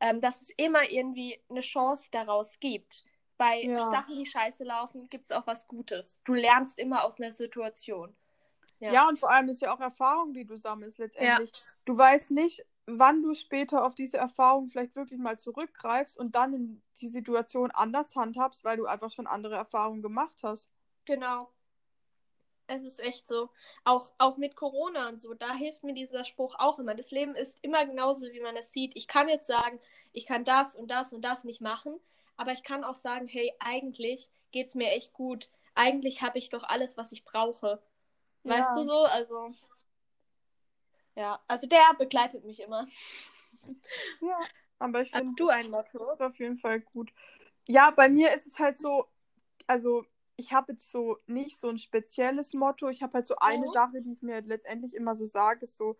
[0.00, 3.04] ähm, dass es immer irgendwie eine Chance daraus gibt.
[3.36, 3.80] Bei ja.
[3.80, 6.20] Sachen, die scheiße laufen, gibt es auch was Gutes.
[6.24, 8.14] Du lernst immer aus einer Situation.
[8.80, 8.92] Ja.
[8.92, 11.50] ja, und vor allem ist ja auch Erfahrung, die du sammelst letztendlich.
[11.52, 11.60] Ja.
[11.84, 16.54] Du weißt nicht, wann du später auf diese Erfahrung vielleicht wirklich mal zurückgreifst und dann
[16.54, 20.68] in die Situation anders handhabst, weil du einfach schon andere Erfahrungen gemacht hast.
[21.04, 21.50] Genau.
[22.68, 23.48] Es ist echt so.
[23.84, 26.94] Auch, auch mit Corona und so, da hilft mir dieser Spruch auch immer.
[26.94, 28.94] Das Leben ist immer genauso, wie man es sieht.
[28.94, 29.80] Ich kann jetzt sagen,
[30.12, 31.98] ich kann das und das und das nicht machen,
[32.36, 35.50] aber ich kann auch sagen, hey, eigentlich geht es mir echt gut.
[35.74, 37.82] Eigentlich habe ich doch alles, was ich brauche.
[38.44, 38.74] Weißt ja.
[38.76, 39.04] du so?
[39.04, 39.54] Also.
[41.16, 42.86] Ja, also der begleitet mich immer.
[44.20, 44.38] Ja,
[44.78, 45.34] aber ich finde.
[45.36, 46.12] du ein Motto?
[46.12, 47.12] Ist auf jeden Fall gut.
[47.66, 49.06] Ja, bei mir ist es halt so,
[49.66, 50.06] also
[50.38, 52.88] ich habe jetzt so nicht so ein spezielles Motto.
[52.88, 53.72] Ich habe halt so eine oh.
[53.72, 55.98] Sache, die ich mir letztendlich immer so sage, ist so,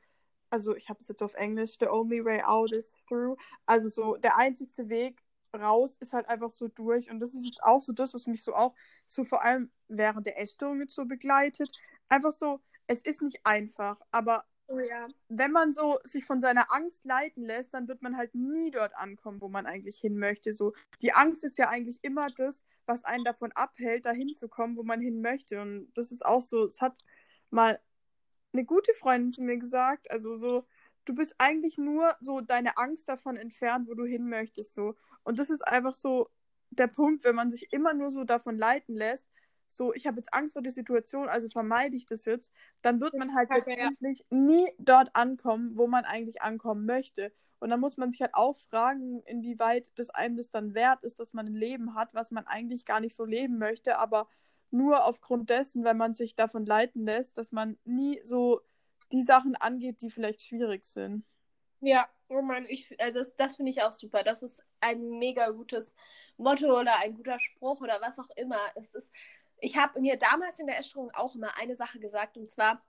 [0.49, 3.37] also ich habe es jetzt auf Englisch, the only way out is through.
[3.67, 7.11] Also so, der einzigste Weg raus ist halt einfach so durch.
[7.11, 8.75] Und das ist jetzt auch so das, was mich so auch
[9.07, 11.77] so vor allem während der Essstörung jetzt so begleitet.
[12.09, 15.09] Einfach so, es ist nicht einfach, aber Oh ja.
[15.29, 18.95] Wenn man so sich von seiner Angst leiten lässt, dann wird man halt nie dort
[18.97, 20.53] ankommen, wo man eigentlich hin möchte.
[20.53, 24.77] So, die Angst ist ja eigentlich immer das, was einen davon abhält, dahin zu kommen,
[24.77, 25.61] wo man hin möchte.
[25.63, 26.99] Und das ist auch so, es hat
[27.51, 27.81] mal
[28.53, 30.67] eine gute Freundin zu mir gesagt, also so,
[31.07, 34.95] du bist eigentlich nur so deine Angst davon entfernt, wo du hin möchtest, so.
[35.25, 36.29] Und das ist einfach so
[36.71, 39.27] der Punkt, wenn man sich immer nur so davon leiten lässt,
[39.69, 42.53] so, ich habe jetzt Angst vor der Situation, also vermeide ich das jetzt,
[42.83, 44.37] dann wird das man halt letztendlich ja.
[44.37, 47.33] nie dort ankommen, wo man eigentlich ankommen möchte.
[47.61, 51.21] Und dann muss man sich halt auch fragen, inwieweit das einem das dann wert ist,
[51.21, 54.29] dass man ein Leben hat, was man eigentlich gar nicht so leben möchte, aber
[54.71, 58.61] nur aufgrund dessen, wenn man sich davon leiten lässt, dass man nie so
[59.13, 61.25] die Sachen angeht, die vielleicht schwierig sind.
[61.81, 64.23] Ja, oh Mann, ich, also das, das finde ich auch super.
[64.25, 65.95] Das ist ein mega gutes
[66.37, 68.61] Motto oder ein guter Spruch oder was auch immer.
[68.75, 69.13] Es ist
[69.61, 72.83] ich habe mir damals in der Essstörung auch immer eine Sache gesagt, und zwar,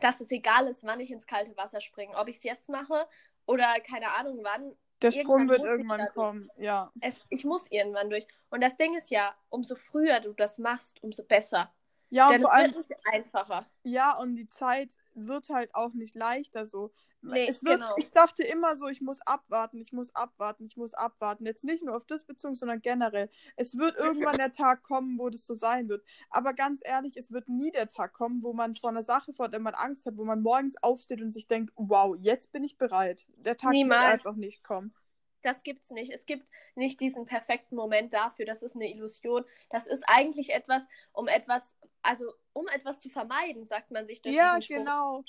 [0.00, 2.16] dass es egal ist, wann ich ins kalte Wasser springe.
[2.16, 3.06] Ob ich es jetzt mache
[3.46, 4.74] oder keine Ahnung wann.
[5.00, 6.92] Der Sprung wird irgendwann kommen, ja.
[7.00, 8.26] Es, ich muss irgendwann durch.
[8.50, 11.72] Und das Ding ist ja, umso früher du das machst, umso besser.
[12.10, 13.66] Ja, Denn vor es allem, einfacher.
[13.84, 14.94] Ja, und die Zeit
[15.26, 16.92] wird halt auch nicht leichter so.
[17.20, 17.94] Nee, es wird, genau.
[17.96, 21.46] Ich dachte immer so, ich muss abwarten, ich muss abwarten, ich muss abwarten.
[21.46, 23.28] Jetzt nicht nur auf das bezogen, sondern generell.
[23.56, 26.04] Es wird irgendwann der Tag kommen, wo das so sein wird.
[26.30, 29.48] Aber ganz ehrlich, es wird nie der Tag kommen, wo man vor einer Sache, vor
[29.48, 32.78] der man Angst hat, wo man morgens aufsteht und sich denkt, wow, jetzt bin ich
[32.78, 33.28] bereit.
[33.36, 34.00] Der Tag Niemals.
[34.00, 34.94] wird einfach nicht kommen.
[35.42, 36.12] Das gibt's nicht.
[36.12, 38.44] Es gibt nicht diesen perfekten Moment dafür.
[38.46, 39.44] Das ist eine Illusion.
[39.70, 44.20] Das ist eigentlich etwas, um etwas, also um etwas zu vermeiden, sagt man sich.
[44.24, 45.22] Ja, genau.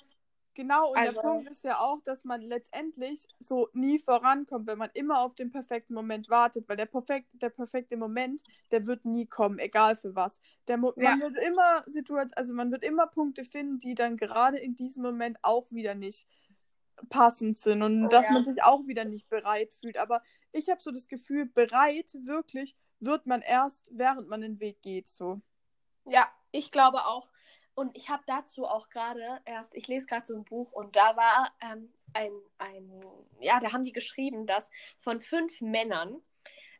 [0.56, 4.78] Genau, und also, der Punkt ist ja auch, dass man letztendlich so nie vorankommt, wenn
[4.78, 9.06] man immer auf den perfekten Moment wartet, weil der, perfekt, der perfekte Moment, der wird
[9.06, 10.42] nie kommen, egal für was.
[10.68, 11.12] Der Mo ja.
[11.12, 15.02] Man wird immer Situation, also man wird immer Punkte finden, die dann gerade in diesem
[15.04, 16.28] Moment auch wieder nicht
[17.10, 18.34] passend sind und oh, dass ja.
[18.34, 19.98] man sich auch wieder nicht bereit fühlt.
[19.98, 24.82] Aber ich habe so das Gefühl, bereit wirklich wird man erst, während man den Weg
[24.82, 25.40] geht, so.
[26.06, 27.30] Ja, ich glaube auch.
[27.76, 31.16] Und ich habe dazu auch gerade erst, ich lese gerade so ein Buch und da
[31.16, 33.04] war ähm, ein, ein,
[33.40, 36.22] ja, da haben die geschrieben, dass von fünf Männern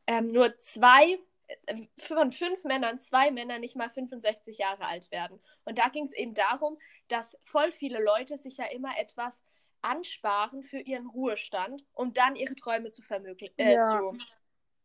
[0.08, 1.20] ähm, nur zwei
[1.68, 5.40] äh, von fünf Männern zwei Männer nicht mal 65 Jahre alt werden.
[5.66, 6.78] Und da ging es eben darum,
[7.08, 9.44] dass voll viele Leute sich ja immer etwas
[9.82, 13.84] ansparen für ihren Ruhestand, um dann ihre Träume zu, äh, ja.
[13.86, 14.18] zu,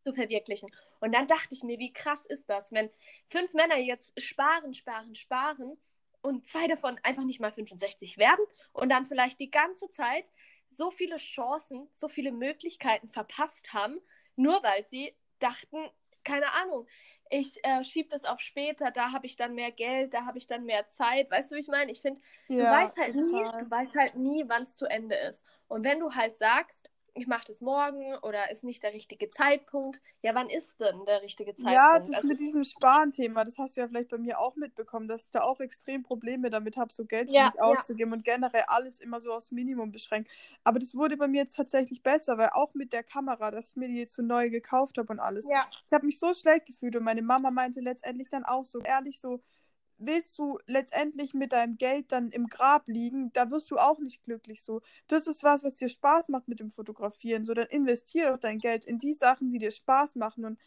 [0.04, 0.70] zu verwirklichen.
[1.04, 2.88] Und dann dachte ich mir, wie krass ist das, wenn
[3.28, 5.76] fünf Männer jetzt sparen, sparen, sparen
[6.22, 10.32] und zwei davon einfach nicht mal 65 werden und dann vielleicht die ganze Zeit
[10.70, 14.00] so viele Chancen, so viele Möglichkeiten verpasst haben,
[14.34, 15.76] nur weil sie dachten,
[16.24, 16.86] keine Ahnung,
[17.28, 20.46] ich äh, schiebe das auf später, da habe ich dann mehr Geld, da habe ich
[20.46, 21.30] dann mehr Zeit.
[21.30, 21.92] Weißt du, wie ich meine?
[21.92, 23.30] Ich finde, ja, du weißt halt total.
[23.30, 25.44] nie, du weißt halt nie, wann es zu Ende ist.
[25.68, 30.02] Und wenn du halt sagst, ich mache das morgen oder ist nicht der richtige Zeitpunkt.
[30.22, 31.72] Ja, wann ist denn der richtige Zeitpunkt?
[31.72, 35.06] Ja, das also, mit diesem Sparen-Thema, das hast du ja vielleicht bei mir auch mitbekommen,
[35.06, 38.16] dass ich da auch extrem Probleme damit habe, so Geld für ja, mich auszugeben ja.
[38.16, 40.28] und generell alles immer so aufs Minimum beschränkt.
[40.64, 43.76] Aber das wurde bei mir jetzt tatsächlich besser, weil auch mit der Kamera, dass ich
[43.76, 45.46] mir die jetzt so neu gekauft habe und alles.
[45.48, 45.68] Ja.
[45.86, 49.20] Ich habe mich so schlecht gefühlt und meine Mama meinte letztendlich dann auch so, ehrlich
[49.20, 49.40] so,
[49.98, 54.22] willst du letztendlich mit deinem Geld dann im Grab liegen, da wirst du auch nicht
[54.22, 54.82] glücklich so.
[55.06, 57.44] Das ist was, was dir Spaß macht mit dem Fotografieren.
[57.44, 60.58] So, dann investier doch dein Geld in die Sachen, die dir Spaß machen und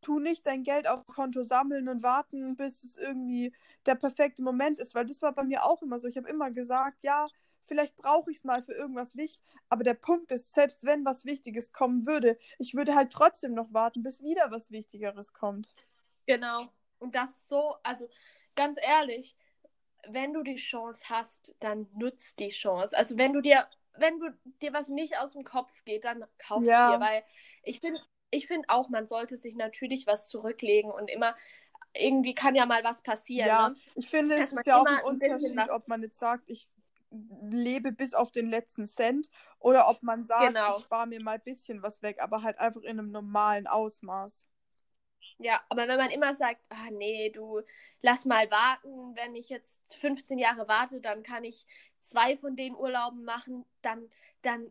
[0.00, 3.52] tu nicht dein Geld aufs Konto sammeln und warten, bis es irgendwie
[3.86, 6.08] der perfekte Moment ist, weil das war bei mir auch immer so.
[6.08, 7.28] Ich habe immer gesagt, ja,
[7.62, 11.24] vielleicht brauche ich es mal für irgendwas wichtig, aber der Punkt ist, selbst wenn was
[11.24, 15.74] Wichtiges kommen würde, ich würde halt trotzdem noch warten, bis wieder was Wichtigeres kommt.
[16.26, 16.68] Genau.
[16.98, 18.08] Und das so, also
[18.56, 19.36] ganz ehrlich,
[20.08, 22.96] wenn du die Chance hast, dann nutzt die Chance.
[22.96, 26.62] Also wenn du dir, wenn du dir was nicht aus dem Kopf geht, dann kauf
[26.64, 26.92] ja.
[26.92, 27.24] dir, weil
[27.62, 31.36] ich finde, ich finde auch, man sollte sich natürlich was zurücklegen und immer
[31.94, 33.46] irgendwie kann ja mal was passieren.
[33.46, 33.76] Ja, ne?
[33.94, 36.68] ich finde, Dass es ist ja auch ein Unterschied, ein ob man jetzt sagt, ich
[37.10, 40.78] lebe bis auf den letzten Cent oder ob man sagt, genau.
[40.78, 44.48] ich spare mir mal ein bisschen was weg, aber halt einfach in einem normalen Ausmaß.
[45.38, 47.60] Ja, aber wenn man immer sagt, ah nee, du
[48.02, 51.66] lass mal warten, wenn ich jetzt 15 Jahre warte, dann kann ich
[52.00, 54.08] zwei von den Urlauben machen, dann,
[54.42, 54.70] dann,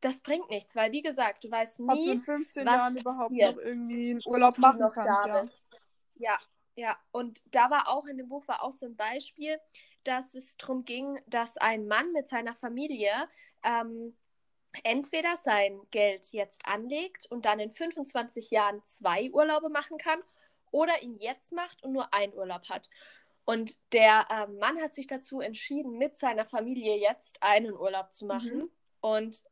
[0.00, 2.96] das bringt nichts, weil wie gesagt, du weißt nie, Ob du in 15 was Jahren
[2.96, 5.26] überhaupt noch irgendwie einen Urlaub machen kannst.
[5.26, 5.48] Ja.
[6.16, 6.38] ja,
[6.74, 6.98] ja.
[7.12, 9.60] Und da war auch in dem Buch war auch so ein Beispiel,
[10.04, 13.28] dass es darum ging, dass ein Mann mit seiner Familie
[13.62, 14.16] ähm,
[14.84, 20.20] entweder sein Geld jetzt anlegt und dann in 25 Jahren zwei Urlaube machen kann
[20.70, 22.88] oder ihn jetzt macht und nur einen Urlaub hat.
[23.44, 28.26] Und der äh, Mann hat sich dazu entschieden, mit seiner Familie jetzt einen Urlaub zu
[28.26, 28.70] machen mhm.
[29.00, 29.44] und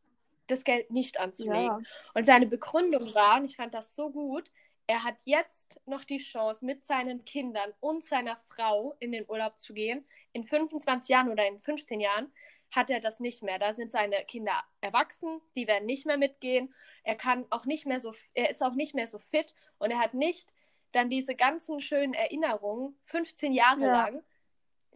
[0.46, 1.64] das Geld nicht anzulegen.
[1.64, 1.80] Ja.
[2.14, 4.52] Und seine Begründung war, und ich fand das so gut,
[4.86, 9.60] er hat jetzt noch die Chance, mit seinen Kindern und seiner Frau in den Urlaub
[9.60, 12.32] zu gehen, in 25 Jahren oder in 15 Jahren,
[12.70, 13.58] hat er das nicht mehr.
[13.58, 16.72] Da sind seine Kinder erwachsen, die werden nicht mehr mitgehen.
[17.02, 19.98] Er kann auch nicht mehr so, er ist auch nicht mehr so fit und er
[19.98, 20.48] hat nicht
[20.92, 23.92] dann diese ganzen schönen Erinnerungen 15 Jahre ja.
[23.92, 24.24] lang,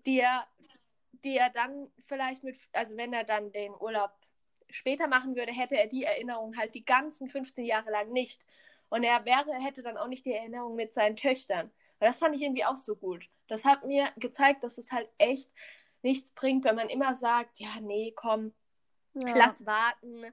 [0.06, 0.46] die er,
[1.24, 4.10] die er dann vielleicht mit, also wenn er dann den Urlaub
[4.70, 8.44] später machen würde, hätte er die Erinnerung halt die ganzen 15 Jahre lang nicht.
[8.88, 11.66] Und er wäre, hätte dann auch nicht die Erinnerung mit seinen Töchtern.
[11.66, 13.28] Und das fand ich irgendwie auch so gut.
[13.48, 15.50] Das hat mir gezeigt, dass es halt echt
[16.04, 18.52] nichts bringt, wenn man immer sagt, ja, nee, komm,
[19.14, 19.36] ja.
[19.36, 20.24] lass warten.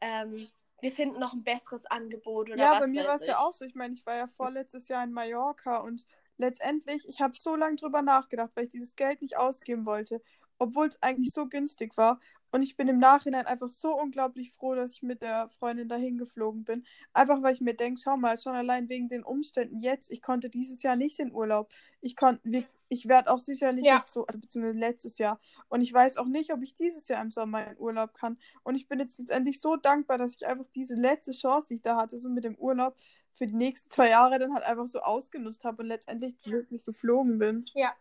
[0.00, 0.48] Ähm,
[0.80, 2.74] wir finden noch ein besseres Angebot oder ja, was.
[2.74, 3.64] Ja, bei mir war es ja auch so.
[3.64, 6.06] Ich meine, ich war ja vorletztes Jahr in Mallorca und
[6.38, 10.22] letztendlich, ich habe so lange drüber nachgedacht, weil ich dieses Geld nicht ausgeben wollte,
[10.58, 12.20] obwohl es eigentlich so günstig war.
[12.56, 16.16] Und ich bin im Nachhinein einfach so unglaublich froh, dass ich mit der Freundin dahin
[16.16, 16.86] geflogen bin.
[17.12, 20.48] Einfach weil ich mir denke, schau mal, schon allein wegen den Umständen jetzt, ich konnte
[20.48, 21.70] dieses Jahr nicht in Urlaub.
[22.00, 23.98] Ich konnte, ich werde auch sicherlich ja.
[23.98, 25.38] jetzt so, also beziehungsweise letztes Jahr.
[25.68, 28.38] Und ich weiß auch nicht, ob ich dieses Jahr im Sommer in Urlaub kann.
[28.62, 31.82] Und ich bin jetzt letztendlich so dankbar, dass ich einfach diese letzte Chance, die ich
[31.82, 32.96] da hatte, so mit dem Urlaub
[33.34, 37.38] für die nächsten zwei Jahre dann halt einfach so ausgenutzt habe und letztendlich wirklich geflogen
[37.38, 37.66] bin.
[37.74, 37.94] Ja.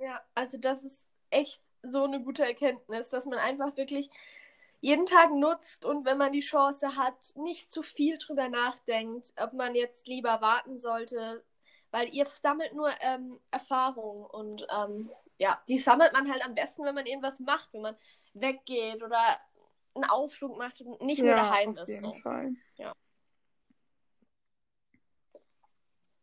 [0.00, 4.10] Ja, also das ist echt so eine gute Erkenntnis, dass man einfach wirklich
[4.80, 9.52] jeden Tag nutzt und wenn man die Chance hat, nicht zu viel drüber nachdenkt, ob
[9.52, 11.44] man jetzt lieber warten sollte,
[11.90, 16.84] weil ihr sammelt nur ähm, Erfahrung und ähm, ja, die sammelt man halt am besten,
[16.84, 17.96] wenn man irgendwas macht, wenn man
[18.34, 19.40] weggeht oder
[19.94, 21.88] einen Ausflug macht und nicht ja, nur daheim auf ist.
[21.88, 22.18] Jeden so.
[22.20, 22.52] Fall.
[22.76, 22.92] Ja.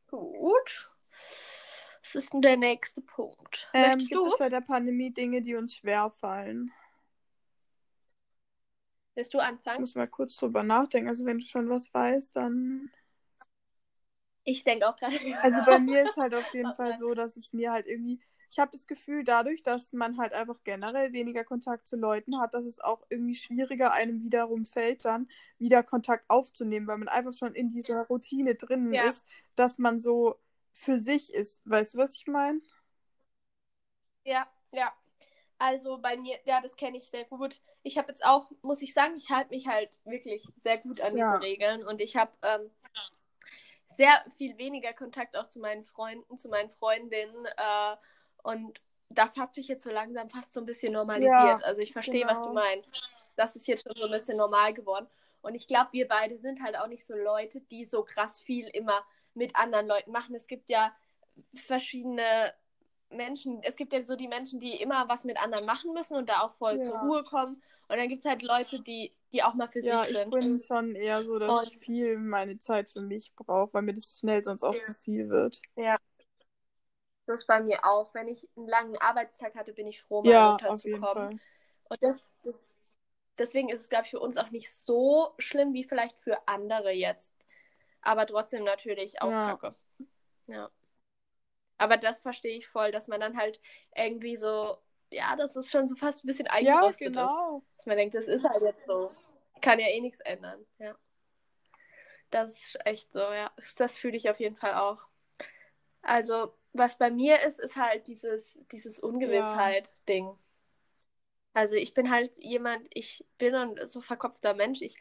[0.08, 0.90] Gut.
[2.08, 3.68] Was ist denn der nächste Punkt?
[3.74, 4.28] Ähm, gibt du?
[4.28, 6.72] es bei der Pandemie Dinge, die uns schwer fallen?
[9.14, 9.76] Willst du anfangen?
[9.76, 11.10] Ich muss mal kurz drüber nachdenken.
[11.10, 12.90] Also wenn du schon was weißt, dann.
[14.46, 15.18] Ich denke auch gerade.
[15.42, 18.60] Also bei mir ist halt auf jeden Fall so, dass es mir halt irgendwie ich
[18.60, 22.66] habe das Gefühl, dadurch, dass man halt einfach generell weniger Kontakt zu Leuten hat, dass
[22.66, 25.28] es auch irgendwie schwieriger einem wiederum fällt, dann
[25.60, 29.04] wieder Kontakt aufzunehmen, weil man einfach schon in dieser Routine drin Ja.
[29.10, 30.40] ist, dass man so
[30.78, 31.68] für sich ist.
[31.70, 32.62] Weißt du, was ich meine?
[34.24, 34.94] Ja, ja.
[35.58, 37.60] Also bei mir, ja, das kenne ich sehr gut.
[37.82, 41.18] Ich habe jetzt auch, muss ich sagen, ich halte mich halt wirklich sehr gut an
[41.18, 41.32] Ja.
[41.32, 42.70] diese Regeln und ich habe ähm,
[43.96, 47.96] sehr viel weniger Kontakt auch zu meinen Freunden, zu meinen Freundinnen äh,
[48.44, 51.34] und das hat sich jetzt so langsam fast so ein bisschen normalisiert.
[51.34, 52.62] Ja, also ich verstehe, was du genau.
[52.62, 53.10] meinst.
[53.36, 55.08] Das ist jetzt schon so ein bisschen normal geworden.
[55.42, 58.68] Und ich glaube, wir beide sind halt auch nicht so Leute, die so krass viel
[58.68, 59.04] immer
[59.38, 60.36] mit anderen Leuten machen.
[60.36, 60.94] Es gibt ja
[61.56, 62.54] verschiedene
[63.10, 66.28] Menschen, es gibt ja so die Menschen, die immer was mit anderen machen müssen und
[66.28, 66.84] da auch voll Ja.
[66.84, 67.62] zur Ruhe kommen.
[67.88, 70.32] Und dann gibt es halt Leute, die, die auch mal für Ja, sich ich sind.
[70.32, 73.94] bin schon eher so, dass Und- ich viel meine Zeit für mich brauche, weil mir
[73.94, 74.82] das schnell sonst auch Ja.
[74.82, 75.62] zu viel wird.
[77.26, 78.14] Das ist bei mir auch.
[78.14, 81.40] Wenn ich einen langen Arbeitstag hatte, bin ich froh, mal Ja, runterzukommen.
[81.90, 82.56] Und das, das,
[83.38, 86.92] deswegen ist es, glaube ich, für uns auch nicht so schlimm wie vielleicht für andere
[86.92, 87.34] jetzt.
[88.08, 89.58] Aber trotzdem natürlich auch Ja.
[89.58, 89.76] kacke.
[90.48, 90.72] Ja.
[91.78, 93.60] Aber das verstehe ich voll, dass man dann halt
[93.96, 94.78] irgendwie so,
[95.12, 97.14] ja, das ist schon so fast ein bisschen Ja, eingerostet ist.
[97.14, 97.64] genau.
[97.76, 99.10] Dass man denkt, das ist halt jetzt so.
[99.62, 100.66] Kann ja eh nichts ändern.
[100.80, 100.96] Ja.
[102.32, 103.52] Das ist echt so, ja.
[103.78, 105.06] Das fühle ich auf jeden Fall auch.
[106.02, 110.38] Also, was bei mir ist, ist halt dieses, dieses Ungewissheit-Ding.
[111.54, 114.82] Also, ich bin halt jemand, ich bin ein so verkopfter Mensch.
[114.82, 114.98] Ich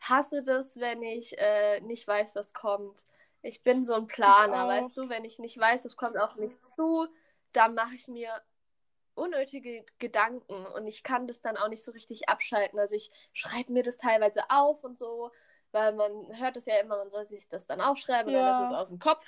[0.00, 3.06] hasse das, wenn ich äh, nicht weiß, was kommt.
[3.42, 5.08] Ich bin so ein Planer, weißt du?
[5.08, 7.06] Wenn ich nicht weiß, was kommt auf mich zu,
[7.52, 8.30] dann mache ich mir
[9.14, 12.78] unnötige Gedanken und ich kann das dann auch nicht so richtig abschalten.
[12.78, 15.30] Also ich schreibe mir das teilweise auf und so,
[15.72, 18.42] weil man hört es ja immer, man soll sich das dann aufschreiben Ja.
[18.42, 19.24] dann ist es aus dem Kopf.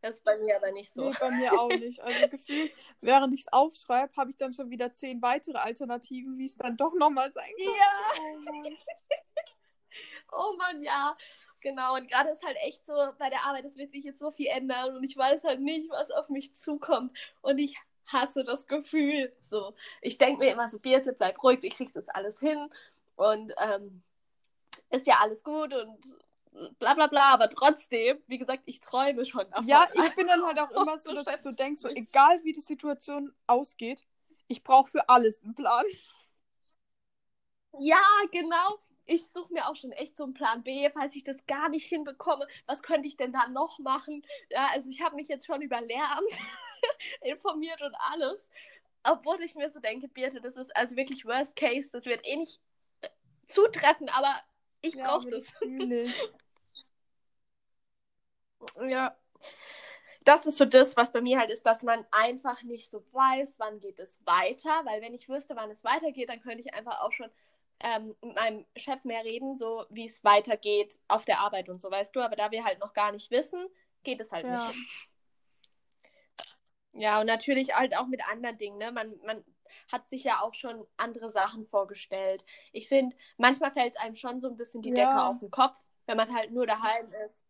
[0.00, 1.02] Das ist bei mir aber nicht so.
[1.02, 2.00] Nee, bei mir auch nicht.
[2.00, 6.46] Also gefühlt, während ich es aufschreibe, habe ich dann schon wieder zehn weitere Alternativen, wie
[6.46, 7.70] es dann doch nochmal sein könnte.
[9.27, 9.27] Ja.
[10.32, 10.82] Oh Mann.
[10.82, 11.16] Ja.
[11.60, 14.30] Genau, und gerade ist halt echt so bei der Arbeit, es wird sich jetzt so
[14.30, 17.16] viel ändern und ich weiß halt nicht, was auf mich zukommt.
[17.42, 19.32] Und ich hasse das Gefühl.
[19.42, 22.70] So, ich denke mir immer so, Birte, bleib ruhig, du kriegst das alles hin
[23.16, 24.02] und ähm,
[24.90, 25.98] ist ja alles gut und
[26.78, 29.66] bla bla bla, aber trotzdem, wie gesagt, ich träume schon davon.
[29.66, 32.60] Ja, ich bin dann halt auch immer so, dass so denke, so, egal wie die
[32.60, 34.04] Situation ausgeht,
[34.48, 35.84] ich brauche für alles einen Plan.
[37.78, 38.78] Ja, genau.
[39.08, 41.86] Ich suche mir auch schon echt so einen Plan B, falls ich das gar nicht
[41.86, 42.46] hinbekomme.
[42.66, 44.22] Was könnte ich denn da noch machen?
[44.50, 46.30] Ja, also ich habe mich jetzt schon über Lehramt
[47.22, 48.50] informiert und alles.
[49.02, 51.90] Obwohl ich mir so denke, Birte, das ist also wirklich Worst Case.
[51.90, 52.60] Das wird eh nicht
[53.00, 53.08] äh,
[53.46, 54.42] zutreffen, aber
[54.82, 55.54] ich Ja, brauche das.
[58.82, 59.16] Ja.
[60.24, 63.54] Das ist so das, was bei mir halt ist, dass man einfach nicht so weiß,
[63.58, 64.82] wann geht es weiter.
[64.84, 67.30] Weil wenn ich wüsste, wann es weitergeht, dann könnte ich einfach auch schon
[67.80, 71.90] ähm, mit meinem Chef mehr reden, so wie es weitergeht auf der Arbeit und so,
[71.90, 72.20] weißt du.
[72.20, 73.66] Aber da wir halt noch gar nicht wissen,
[74.04, 74.72] geht es halt Ja.
[74.72, 74.74] nicht.
[76.92, 78.90] Ja, und natürlich halt auch mit anderen Dingen, ne?
[78.92, 79.44] Man, man
[79.92, 82.44] hat sich ja auch schon andere Sachen vorgestellt.
[82.72, 85.04] Ich finde, manchmal fällt einem schon so ein bisschen die Ja.
[85.06, 87.44] Decke auf den Kopf, wenn man halt nur daheim ist.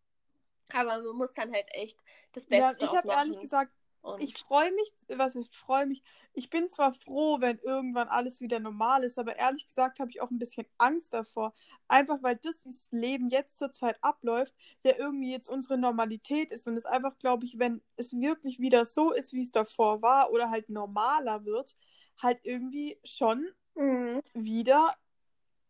[0.73, 1.99] Aber man muss dann halt echt
[2.33, 5.87] das Ja, Beste ich draus habe ehrlich gesagt, Und ich freue mich, was heißt freue
[5.87, 6.03] mich?
[6.33, 10.21] Ich bin zwar froh, wenn irgendwann alles wieder normal ist, aber ehrlich gesagt habe ich
[10.21, 11.53] auch ein bisschen Angst davor.
[11.89, 16.67] Einfach weil das, wie das Leben jetzt zurzeit abläuft, ja irgendwie jetzt unsere Normalität ist
[16.67, 20.31] und es einfach, glaube ich, wenn es wirklich wieder so ist, wie es davor war
[20.33, 21.77] oder halt normaler wird,
[22.23, 24.21] halt irgendwie schon Mhm.
[24.35, 24.95] wieder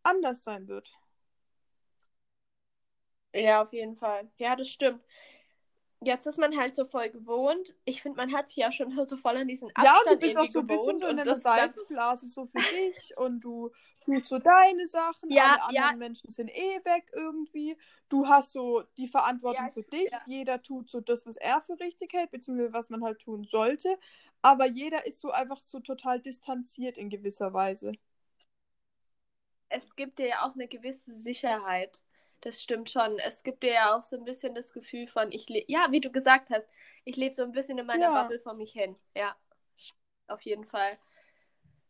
[0.04, 0.90] anders sein wird.
[3.34, 4.30] Ja, auf jeden Fall.
[4.38, 5.02] Ja, das stimmt.
[6.00, 7.74] Jetzt ist man halt so voll gewohnt.
[7.84, 10.18] Ich finde, man hat sich ja schon so, so voll an diesen Ja, Abstand du
[10.18, 13.40] bist auch so ein bisschen gewohnt so in deiner dann, Seifenblase so für dich und
[13.40, 13.70] du
[14.04, 15.82] tust so deine Sachen, Ja, alle ja.
[15.84, 17.76] anderen Menschen sind eh weg irgendwie.
[18.08, 20.20] Du hast so die Verantwortung Ja, für dich, ja.
[20.26, 23.98] jeder tut so das, was er für richtig hält, beziehungsweise was man halt tun sollte,
[24.42, 27.92] aber jeder ist so einfach so total distanziert in gewisser Weise.
[29.70, 32.02] es gibt dir ja auch eine gewisse Sicherheit.
[32.40, 33.18] Das stimmt schon.
[33.18, 36.01] Es gibt dir ja auch so ein bisschen das Gefühl von, ich lebe, ja, wie
[36.01, 36.66] du gesagt hast,
[37.05, 38.22] ich lebe so ein bisschen in meiner Ja.
[38.22, 38.96] Bubble vor mich hin.
[39.16, 39.35] Ja,
[40.29, 40.98] auf jeden Fall.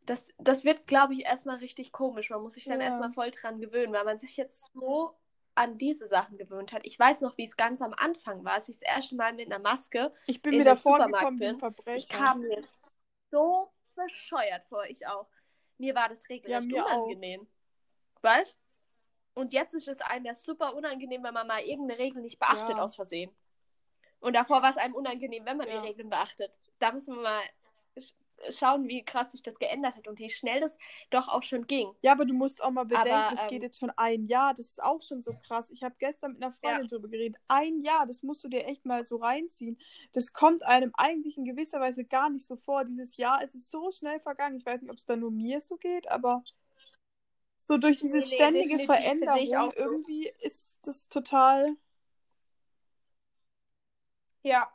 [0.06, 2.30] Das, das wird, glaube ich, erstmal richtig komisch.
[2.30, 2.86] Man muss sich dann Ja.
[2.86, 5.12] erstmal voll dran gewöhnen, weil man sich jetzt so
[5.54, 6.82] an diese Sachen gewöhnt hat.
[6.84, 9.52] Ich weiß noch, wie es ganz am Anfang war, als ich das erste Mal mit
[9.52, 11.96] einer Maske, Ich bin In mir den davor Supermarkt gekommen bin, Verbrecher.
[11.96, 12.62] ich kam mir
[13.30, 15.26] so bescheuert vor, ich auch.
[15.78, 16.86] Mir war das regelrecht auch.
[16.86, 17.46] unangenehm.
[18.22, 18.56] Weißt?
[19.38, 22.76] Und jetzt ist es einem ja super unangenehm, wenn man mal irgendeine Regel nicht beachtet
[22.76, 22.82] Ja.
[22.82, 23.30] aus Versehen.
[24.18, 25.80] Und davor war es einem unangenehm, wenn man Ja.
[25.80, 26.58] die Regeln beachtet.
[26.80, 27.42] Da müssen wir mal
[28.50, 30.76] schauen, wie krass sich das geändert hat und wie schnell das
[31.10, 31.94] doch auch schon ging.
[32.02, 34.54] Ja, aber du musst auch mal bedenken, Aber, es ähm, geht jetzt schon ein Jahr.
[34.54, 35.70] Das ist auch schon so krass.
[35.70, 37.40] Ich habe gestern mit einer Freundin drüber geredet.
[37.46, 39.78] Ein Jahr, das musst du dir echt mal so reinziehen.
[40.12, 42.84] Das kommt einem eigentlich in gewisser Weise gar nicht so vor.
[42.84, 44.56] Dieses Jahr es ist so schnell vergangen.
[44.56, 46.42] Ich weiß nicht, ob es da nur mir so geht, aber
[47.68, 51.76] so durch diese Nee, nee, ständige Veränderung irgendwie ist das total.
[54.42, 54.68] Ja.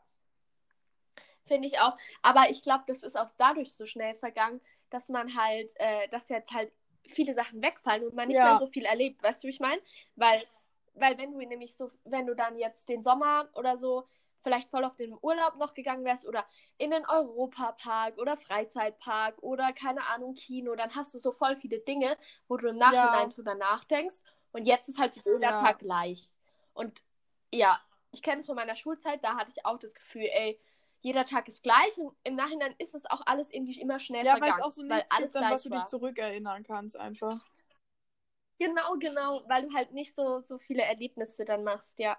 [1.46, 1.98] Finde ich auch.
[2.22, 6.30] Aber ich glaube, das ist auch dadurch so schnell vergangen, dass man halt, äh, dass
[6.30, 6.72] jetzt halt
[7.06, 8.46] viele Sachen wegfallen und man nicht Ja.
[8.46, 9.22] mehr so viel erlebt.
[9.24, 9.82] Weißt du, wie ich meine?
[10.16, 10.46] Weil,
[10.94, 14.06] weil wenn du nämlich so, wenn du dann jetzt den Sommer oder so
[14.44, 16.46] vielleicht voll auf den Urlaub noch gegangen wärst oder
[16.78, 21.80] in den Europapark oder Freizeitpark oder keine Ahnung, Kino, dann hast du so voll viele
[21.80, 22.18] Dinge,
[22.48, 24.22] wo du im Nachhinein drüber nachdenkst.
[24.52, 25.54] Und jetzt ist halt so jeder Ja.
[25.54, 26.36] Tag gleich.
[26.74, 27.04] Und
[27.54, 27.80] ja,
[28.12, 30.60] ich kenne es von meiner Schulzeit, da hatte ich auch das Gefühl, ey,
[31.02, 34.34] jeder Tag ist gleich und im Nachhinein ist es auch alles irgendwie immer schnell Ja,
[34.34, 34.60] weil vergangen.
[34.60, 37.46] es auch so weil nichts alles gibt, an was du dich zurückerinnern kannst, einfach.
[38.60, 42.18] Genau, genau, weil du halt nicht so, so viele Erlebnisse dann machst, ja.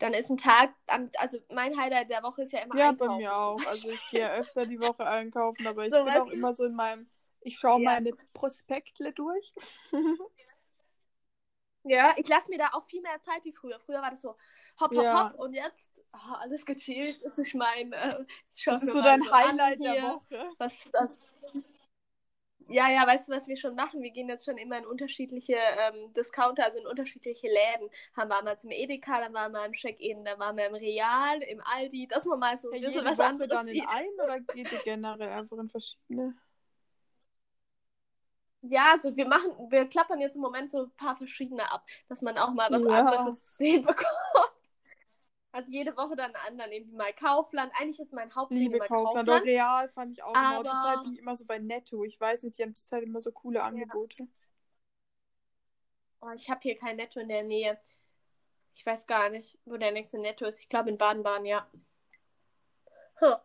[0.00, 0.74] Dann ist ein Tag,
[1.18, 3.22] also mein Highlight der Woche ist ja immer Ja, bei einkaufen.
[3.22, 3.56] mir zum auch.
[3.56, 3.66] Beispiel.
[3.66, 6.32] Also ich gehe ja öfter die Woche einkaufen, aber ich So, bin auch du?
[6.32, 7.08] immer so in meinem,
[7.40, 7.84] ich schaue Ja.
[7.84, 9.52] meine Prospektle durch.
[11.82, 13.80] Ja, ich lasse mir da auch viel mehr Zeit wie früher.
[13.80, 14.36] Früher war das so
[14.80, 15.32] hopp, hopp, Ja.
[15.32, 17.20] hopp und jetzt oh, alles gechillt.
[17.24, 18.24] Das ist mein, äh,
[18.54, 20.02] ich Das ist mir so dein Highlight der hier.
[20.02, 20.52] Woche.
[20.58, 21.10] Was ist das?
[22.72, 24.00] Ja, ja, weißt du, was wir schon machen?
[24.02, 27.90] Wir gehen jetzt schon immer in unterschiedliche ähm, Discounter, also in unterschiedliche Läden.
[28.16, 31.42] Haben wir mal zum Edeka, dann waren wir im Check-In, dann waren wir im Real,
[31.42, 33.80] im Aldi, dass man mal so ein Ja, bisschen jede was Woche anderes dann in
[33.80, 33.80] sieht.
[33.80, 36.34] einen oder geht ihr generell einfach in verschiedene?
[38.62, 42.20] Ja, also wir machen, wir klappern jetzt im Moment so ein paar verschiedene ab, dass
[42.22, 42.86] man auch mal was Ja.
[42.86, 44.08] anderes zu sehen bekommt.
[45.52, 47.72] Also jede Woche dann einen anderen, irgendwie mal Kaufland.
[47.76, 49.28] Eigentlich ist mein Hauptding Liebe immer Kaufland.
[49.28, 49.46] Kaufland.
[49.46, 50.56] Real fand ich auch immer.
[50.58, 52.04] Aber- Zur Zeit bin ich immer so bei Netto.
[52.04, 54.28] Ich weiß nicht, die haben zur Zeit immer so coole Angebote.
[56.20, 57.80] Oh, ich habe hier kein Netto in der Nähe.
[58.74, 60.60] Ich weiß gar nicht, wo der nächste Netto ist.
[60.60, 61.66] Ich glaube in Baden-Baden, ja.
[63.20, 63.36] Huh.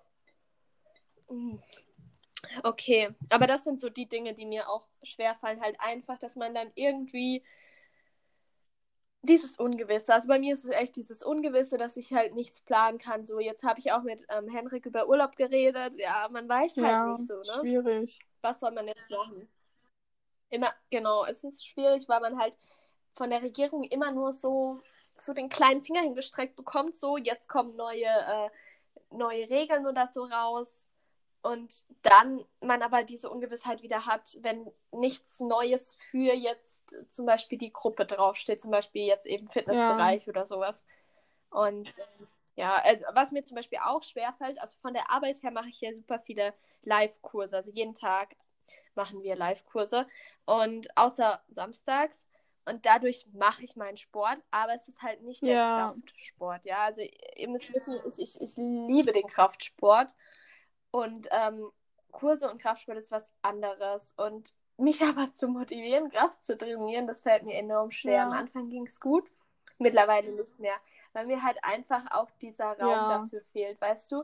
[2.63, 5.61] Okay, aber das sind so die Dinge, die mir auch schwerfallen.
[5.61, 7.43] Halt einfach, dass man dann irgendwie
[9.25, 12.97] dieses Ungewisse, also bei mir ist es echt dieses Ungewisse, dass ich halt nichts planen
[12.97, 13.25] kann.
[13.25, 15.95] So, jetzt habe ich auch mit ähm, Henrik über Urlaub geredet.
[15.97, 17.43] Ja, man weiß halt Ja, nicht so, ne?
[17.61, 18.19] schwierig.
[18.41, 19.47] was soll man jetzt machen?
[20.49, 22.57] Immer, genau, es ist schwierig, weil man halt
[23.15, 24.79] von der Regierung immer nur so,
[25.17, 28.49] so den kleinen Finger hingestreckt bekommt, so jetzt kommen neue, äh,
[29.11, 30.87] neue Regeln oder so raus.
[31.45, 37.59] Und dann man aber diese Ungewissheit wieder hat, wenn nichts Neues für jetzt zum Beispiel
[37.59, 40.83] die Gruppe draufsteht, zum Beispiel jetzt eben Fitnessbereich oder sowas.
[41.51, 41.93] Und
[42.55, 45.77] ja, also was mir zum Beispiel auch schwerfällt, also von der Arbeit her mache ich
[45.77, 47.57] hier super viele Live-Kurse.
[47.57, 48.35] Also jeden Tag
[48.95, 50.07] machen wir Live-Kurse.
[50.45, 52.27] Und außer samstags.
[52.65, 55.93] Und dadurch mache ich meinen Sport, aber es ist halt nicht der Ja.
[55.93, 56.65] Kraftsport.
[56.65, 57.01] Ja, also
[57.35, 60.11] ihr müsst wissen, ich, ich, ich liebe den Kraftsport.
[60.95, 61.71] Und ähm,
[62.13, 64.13] Kurse und Kraftsport ist was anderes.
[64.15, 68.13] Und mich aber zu motivieren, Kraft zu trainieren, das fällt mir enorm schwer.
[68.13, 68.23] Ja.
[68.27, 69.29] Am Anfang ging es gut,
[69.77, 70.75] mittlerweile nicht mehr.
[71.11, 73.07] Weil mir halt einfach auch dieser Raum Ja.
[73.19, 74.23] dafür fehlt, weißt du?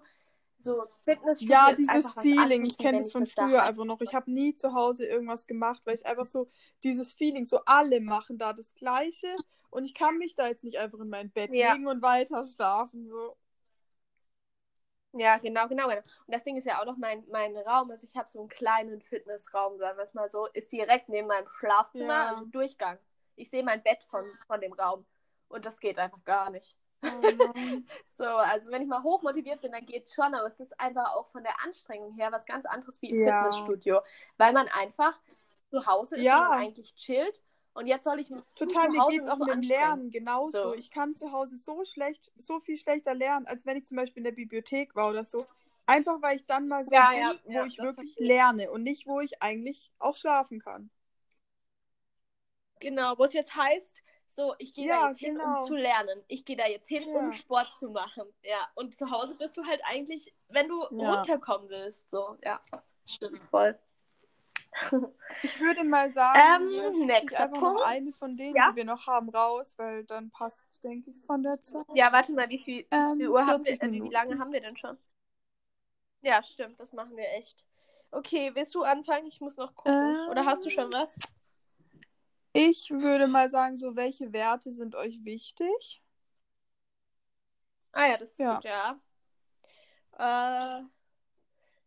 [0.60, 3.68] So Fitnessstudio Ja, dieses Feeling, ich kenne es von das früher hab.
[3.70, 4.00] einfach noch.
[4.00, 6.50] Ich habe nie zu Hause irgendwas gemacht, weil ich einfach so
[6.84, 9.36] dieses Feeling, so alle machen da das Gleiche
[9.72, 11.74] und ich kann mich da jetzt nicht einfach in mein Bett Ja.
[11.74, 13.10] legen und weiter schlafen.
[13.10, 13.36] So.
[15.14, 16.02] Ja, genau, genau, genau.
[16.26, 17.92] Und das Ding ist ja auch noch mein, mein Raum.
[17.92, 21.28] Also ich habe so einen kleinen Fitnessraum, sagen wir es mal so, ist direkt neben
[21.28, 22.30] meinem Schlafzimmer, Ja.
[22.30, 22.98] also Durchgang.
[23.36, 25.06] Ich sehe mein Bett von, von dem Raum.
[25.50, 26.78] Und das geht einfach gar nicht.
[27.04, 27.08] Oh.
[28.12, 31.28] So, also wenn ich mal hochmotiviert bin, dann geht's schon, aber es ist einfach auch
[31.32, 33.44] von der Anstrengung her was ganz anderes wie im Ja.
[33.44, 34.02] Fitnessstudio.
[34.38, 35.20] Weil man einfach
[35.72, 36.48] zu Hause ist Ja.
[36.50, 37.42] und eigentlich chillt.
[37.74, 39.64] Und jetzt soll ich Total, zu mir Hause geht es auch so mit dem.
[39.70, 40.58] Lernen genauso.
[40.58, 40.74] So.
[40.74, 44.20] Ich kann zu Hause so schlecht, so viel schlechter lernen, als wenn ich zum Beispiel
[44.22, 45.46] in der Bibliothek war oder so.
[45.86, 48.84] Einfach weil ich dann mal so Ja, bin, ja, wo ja, ich wirklich lerne und
[48.84, 50.90] nicht, wo ich eigentlich auch schlafen kann.
[52.80, 55.44] Genau, wo es jetzt heißt, so, ich gehe Ja, da jetzt hin, genau.
[55.56, 56.24] um zu lernen.
[56.28, 57.20] Ich gehe da jetzt hin, Ja.
[57.20, 58.24] um Sport zu machen.
[58.44, 61.12] Ja, und zu Hause bist du halt eigentlich, wenn du Ja.
[61.14, 62.10] runterkommen willst.
[62.12, 62.60] So, ja,
[63.06, 63.78] stimmt voll.
[65.44, 67.88] Ich würde mal sagen, Ähm, nächster einfach noch Punkt.
[67.88, 68.70] eine von denen, Ja.
[68.72, 71.86] die wir noch haben, raus, weil dann passt, denke ich, von der Zeit.
[71.96, 74.52] Ja, warte mal, wie viel, Ähm, wie, Uhr haben wir, 40 äh, wie, lange haben
[74.52, 74.98] wir denn schon?
[76.22, 77.66] Ja, stimmt, das machen wir echt.
[78.12, 79.26] Okay, willst du anfangen?
[79.26, 80.30] Ich muss noch gucken.
[80.30, 81.20] Oder hast du schon Ähm, was?
[82.54, 86.04] Ich würde mal sagen, so welche Werte sind euch wichtig?
[87.94, 88.56] Ah ja, das ist Ja.
[88.56, 89.00] gut, ja.
[90.18, 90.84] Äh,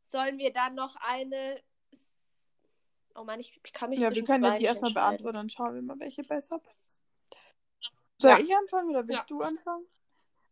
[0.02, 1.62] sollen wir dann noch eine.
[3.14, 5.50] Oh Mann, ich, ich kann mich Ja, wir können ja zwei die erstmal beantworten, dann
[5.50, 7.02] schauen wir mal, welche besser passt.
[8.18, 8.38] Soll Ja.
[8.38, 9.36] ich anfangen oder willst Ja.
[9.36, 9.86] du anfangen?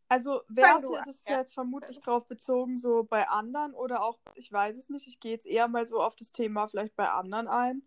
[0.08, 1.34] Also Werte, an, das ist ja.
[1.34, 5.20] ja jetzt vermutlich drauf bezogen, so bei anderen oder auch, ich weiß es nicht, ich
[5.20, 7.82] gehe jetzt eher mal so auf das Thema vielleicht bei anderen ein.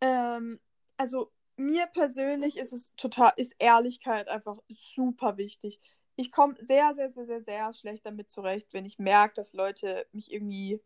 [0.00, 0.60] Ähm,
[0.96, 5.80] also mir persönlich ist es total, ist Ehrlichkeit einfach super wichtig.
[6.16, 10.06] Ich komme sehr, sehr, sehr, sehr, sehr schlecht damit zurecht, wenn ich merke, dass Leute
[10.12, 10.80] mich irgendwie,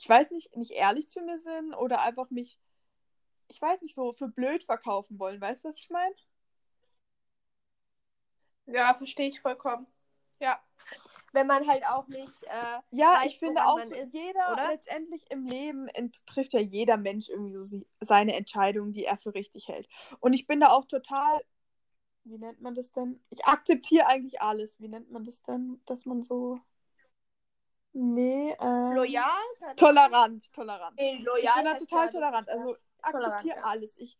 [0.00, 2.58] ich weiß nicht, nicht ehrlich zu mir sind oder einfach mich,
[3.48, 5.38] ich weiß nicht, so für blöd verkaufen wollen.
[5.42, 6.14] Weißt du, was ich meine?
[8.64, 9.86] Ja, verstehe ich vollkommen.
[10.38, 10.58] Ja.
[11.32, 12.42] Wenn man halt auch nicht.
[12.44, 14.68] Äh, Ja, weiß, ich finde auch so, ist, jeder oder?
[14.68, 15.86] letztendlich im Leben
[16.24, 19.86] trifft ja jeder Mensch irgendwie so seine Entscheidung, die er für richtig hält.
[20.20, 21.42] Und ich bin da auch total,
[22.24, 23.22] wie nennt man das denn?
[23.28, 24.80] Ich akzeptiere eigentlich alles.
[24.80, 26.58] Wie nennt man das denn, dass man so,
[27.92, 29.24] nee, ähm, loyal?
[29.76, 30.96] tolerant, tolerant.
[30.96, 31.54] Nee, Ich loyal.
[31.54, 32.48] bin da total ja, tolerant.
[32.48, 33.64] Also ich akzeptiere ja.
[33.64, 33.96] alles.
[33.98, 34.18] Ich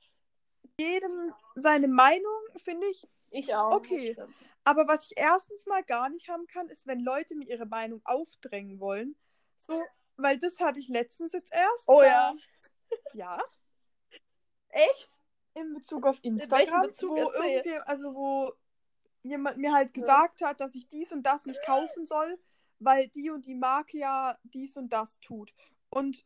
[0.78, 3.72] jedem seine Meinung, finde ich, ja, Ich auch.
[3.72, 4.16] Okay.
[4.64, 8.00] Aber was ich erstens mal gar nicht haben kann, ist, wenn Leute mir ihre Meinung
[8.04, 9.16] aufdrängen wollen.
[9.56, 9.82] So,
[10.16, 11.88] weil das hatte ich letztens jetzt erst.
[11.88, 12.34] Oh ja.
[13.14, 13.38] Ja,
[14.70, 15.20] Echt?
[15.54, 17.10] in Bezug auf Instagram, Bezug?
[17.10, 18.52] wo irgendwie, also wo
[19.22, 22.38] jemand mir halt gesagt hat, dass ich dies und das nicht kaufen soll,
[22.80, 25.52] weil die und die Marke ja dies und das tut.
[25.90, 26.24] Und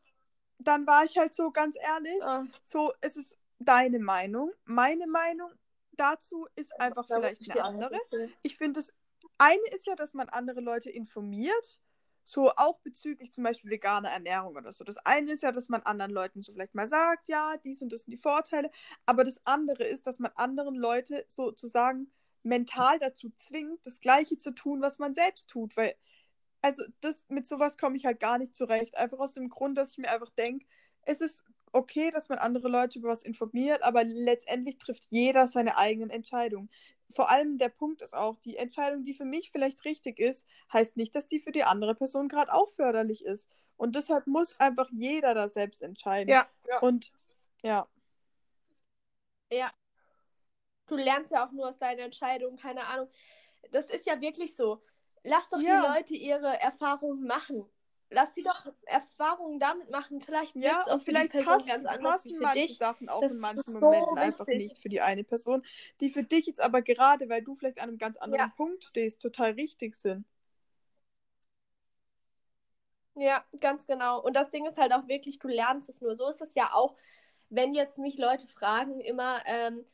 [0.59, 4.53] dann war ich halt so ganz ehrlich, Ah, so, es ist deine Meinung.
[4.65, 5.51] Meine Meinung
[5.93, 8.01] dazu ist einfach muss vielleicht ich eine andere.
[8.43, 8.95] ich finde es,
[9.39, 11.81] eine ist ja, dass man andere Leute informiert,
[12.25, 14.85] so auch bezüglich zum Beispiel veganer Ernährung oder so.
[14.85, 17.93] Das eine ist ja, dass man anderen Leuten so vielleicht mal sagt, ja, dies und
[17.93, 18.71] das sind die Vorteile,
[19.07, 22.11] aber das andere ist, dass man anderen Leute sozusagen
[22.43, 25.95] mental dazu zwingt, das Gleiche zu tun, was man selbst tut, weil,
[26.65, 29.93] also das, mit sowas komme ich halt gar nicht zurecht, einfach aus dem Grund, dass
[29.93, 30.67] ich mir einfach denke,
[31.03, 35.77] es ist okay, dass man andere Leute über was informiert, aber letztendlich trifft jeder seine
[35.77, 36.71] eigenen Entscheidungen
[37.11, 40.97] vor allem der Punkt ist auch, die Entscheidung, die für mich vielleicht richtig ist, heißt
[40.97, 43.49] nicht, dass die für die andere Person gerade auch förderlich ist.
[43.77, 46.31] Und deshalb muss einfach jeder da selbst entscheiden.
[46.31, 46.79] Ja, ja.
[46.81, 47.13] Und
[47.63, 47.89] ja,
[49.51, 49.73] Ja.
[50.87, 53.09] Du lernst ja auch nur aus deinen Entscheidungen, keine Ahnung.
[53.71, 54.83] Das ist ja wirklich so.
[55.25, 55.81] Lass doch Ja.
[55.81, 57.65] die Leute ihre Erfahrungen machen.
[58.11, 60.21] Lass sie doch Erfahrungen damit machen.
[60.21, 62.77] Vielleicht ja es auch und für die vielleicht Person passen, ganz anders passen für dich.
[62.79, 64.69] Sachen auch Das in manchen so Momenten einfach wichtig.
[64.69, 65.65] nicht für die eine Person,
[66.01, 68.55] die für dich jetzt aber gerade, weil du vielleicht an einem ganz anderen Ja.
[68.57, 70.27] Punkt stehst, total richtig sind.
[73.17, 74.21] Ja, ganz genau.
[74.21, 76.17] Und das Ding ist halt auch wirklich, du lernst es nur.
[76.17, 76.97] So ist es ja auch,
[77.49, 79.85] wenn jetzt mich Leute fragen, immer, ähm,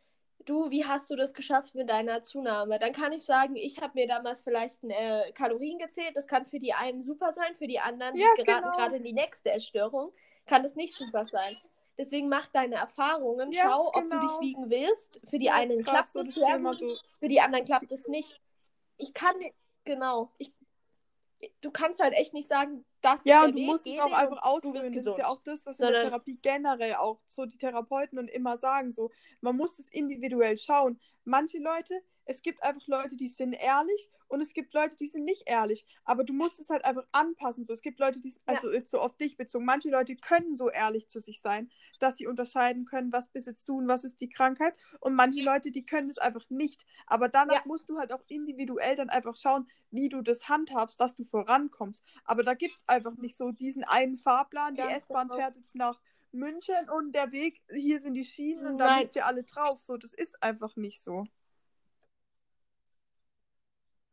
[0.46, 2.78] du, wie hast du das geschafft mit deiner Zunahme?
[2.78, 6.16] Dann kann ich sagen, ich habe mir damals vielleicht äh, Kalorien gezählt.
[6.16, 8.76] Das kann für die einen super sein, für die anderen, die Ja, geraten genau.
[8.76, 10.12] gerade in die nächste Essstörung,
[10.46, 11.56] kann das nicht super sein.
[11.98, 14.20] Deswegen mach deine Erfahrungen, Ja, schau, ob du genau.
[14.22, 15.20] dich wiegen willst.
[15.28, 16.34] Für die Ja, einen klappt so es gut,
[16.78, 18.40] so für die anderen klappt es nicht.
[18.96, 20.50] Ich kann, nicht- genau, ich,
[21.60, 24.42] du kannst halt echt nicht sagen, das Ja, und du Weg, musst es auch einfach
[24.74, 28.18] wirst Das ist ja auch das, was in der Therapie generell auch so die Therapeuten
[28.18, 28.92] und immer sagen.
[28.92, 31.00] So, man muss es individuell schauen.
[31.24, 35.24] Manche Leute, es gibt einfach Leute, die sind ehrlich und es gibt Leute, die sind
[35.24, 35.84] nicht ehrlich.
[36.04, 37.66] Aber du musst es halt einfach anpassen.
[37.66, 40.70] So, es gibt Leute, die, also jetzt so auf dich bezogen, manche Leute können so
[40.70, 44.28] ehrlich zu sich sein, dass sie unterscheiden können, was besitzt du und was ist die
[44.28, 44.74] Krankheit.
[45.00, 46.86] Und manche Leute, die können es einfach nicht.
[47.06, 47.62] Aber danach Ja.
[47.64, 52.04] musst du halt auch individuell dann einfach schauen, wie du das handhabst, dass du vorankommst.
[52.24, 54.74] Aber da gibt es einfach nicht so diesen einen Fahrplan.
[54.76, 55.36] Die S-Bahn genau.
[55.36, 56.00] fährt jetzt nach
[56.32, 59.80] München und der Weg, hier sind die Schienen und da müsst ihr alle drauf.
[59.82, 61.26] So, das ist einfach nicht so.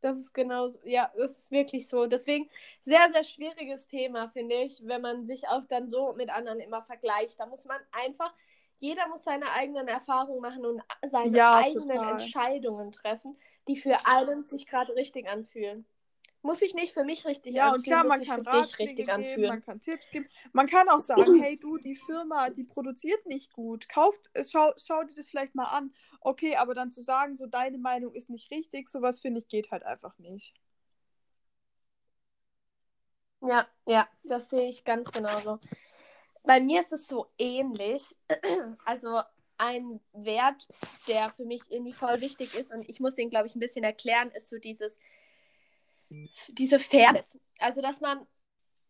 [0.00, 2.06] Das ist genau, so- ja, das ist wirklich so.
[2.06, 2.48] Deswegen
[2.82, 6.82] sehr, sehr schwieriges Thema, finde ich, wenn man sich auch dann so mit anderen immer
[6.82, 7.40] vergleicht.
[7.40, 8.32] Da muss man einfach,
[8.78, 12.10] jeder muss seine eigenen Erfahrungen machen und seine Ja, eigenen total.
[12.12, 15.84] Entscheidungen treffen, die für einen sich gerade richtig anfühlen.
[16.42, 19.06] Muss ich nicht für mich richtig Ja, und anfühlen, klar, muss man kann Ratschläge richtig
[19.06, 19.48] geben, anfühlen.
[19.48, 20.26] man kann Tipps geben.
[20.52, 23.88] Man kann auch sagen, hey du, die Firma, die produziert nicht gut.
[23.88, 25.92] Kauft, äh, schau, schau dir das vielleicht mal an.
[26.20, 29.70] Okay, aber dann zu sagen, so deine Meinung ist nicht richtig, sowas finde ich geht
[29.72, 30.54] halt einfach nicht.
[33.40, 35.60] Ja, ja, das sehe ich ganz genauso.
[36.44, 38.16] Bei mir ist es so ähnlich.
[38.84, 39.20] Also
[39.58, 40.68] ein Wert,
[41.08, 43.84] der für mich irgendwie voll wichtig ist und ich muss den, glaube ich, ein bisschen
[43.84, 44.98] erklären, ist so dieses,
[46.48, 47.38] diese Fairness.
[47.58, 48.26] Also, dass man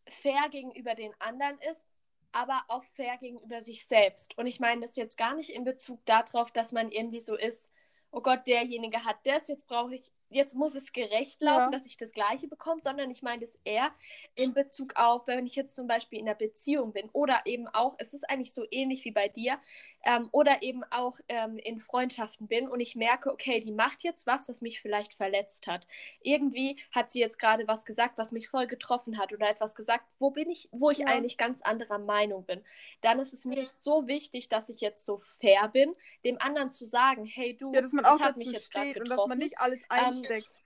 [0.08, 1.84] fair gegenüber den anderen ist,
[2.32, 4.36] aber auch fair gegenüber sich selbst.
[4.38, 7.70] Und ich meine das jetzt gar nicht in Bezug darauf, dass man irgendwie so ist,
[8.10, 11.78] oh Gott, derjenige hat das, jetzt brauche ich jetzt muss es gerecht laufen, Ja.
[11.78, 13.90] dass ich das Gleiche bekomme, sondern ich meine es eher
[14.34, 17.96] in Bezug auf, wenn ich jetzt zum Beispiel in einer Beziehung bin oder eben auch,
[17.98, 19.58] es ist eigentlich so ähnlich wie bei dir,
[20.04, 24.26] ähm, oder eben auch ähm, in Freundschaften bin und ich merke, okay, die macht jetzt
[24.26, 25.86] was, was mich vielleicht verletzt hat.
[26.22, 30.04] Irgendwie hat sie jetzt gerade was gesagt, was mich voll getroffen hat oder etwas gesagt,
[30.18, 31.06] wo bin ich, wo ich Ja.
[31.06, 32.62] eigentlich ganz anderer Meinung bin.
[33.00, 36.84] Dann ist es mir so wichtig, dass ich jetzt so fair bin, dem anderen zu
[36.84, 39.18] sagen, hey du, Ja, dass man das auch hat mich jetzt gerade steht und getroffen.
[39.20, 39.82] dass man nicht alles
[40.18, 40.64] einsteckt.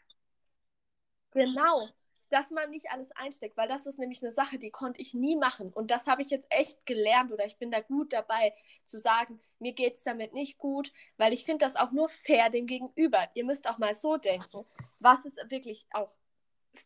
[1.32, 1.88] Genau.
[2.30, 5.36] Dass man nicht alles einsteckt, weil das ist nämlich eine Sache, die konnte ich nie
[5.36, 5.70] machen.
[5.70, 9.38] Und das habe ich jetzt echt gelernt oder ich bin da gut dabei zu sagen,
[9.58, 13.28] mir geht es damit nicht gut, weil ich finde das auch nur fair dem Gegenüber.
[13.34, 14.64] Ihr müsst auch mal so denken,
[14.98, 16.14] was ist wirklich auch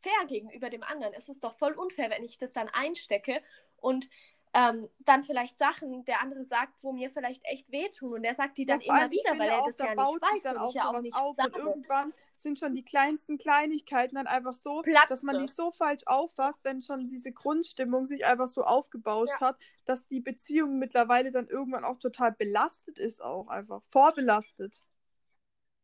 [0.03, 1.14] fair gegenüber dem anderen?
[1.14, 3.41] Es ist doch voll unfair, wenn ich das dann einstecke
[3.77, 4.09] und
[4.57, 8.57] ähm, dann vielleicht Sachen der andere sagt, wo mir vielleicht echt wehtun und der sagt
[8.59, 10.57] die dann Ja, immer wieder, weil er auch, das da ja nicht baut weiß dann
[10.57, 11.50] und auch ich ja auch nicht auf sage.
[11.52, 15.70] und irgendwann sind schon die kleinsten Kleinigkeiten dann einfach so, Platzt dass man die so
[15.70, 19.48] falsch auffasst, wenn schon diese Grundstimmung sich einfach so aufgebauscht Ja.
[19.48, 24.80] hat, dass die Beziehung mittlerweile dann irgendwann auch total belastet ist, auch einfach vorbelastet.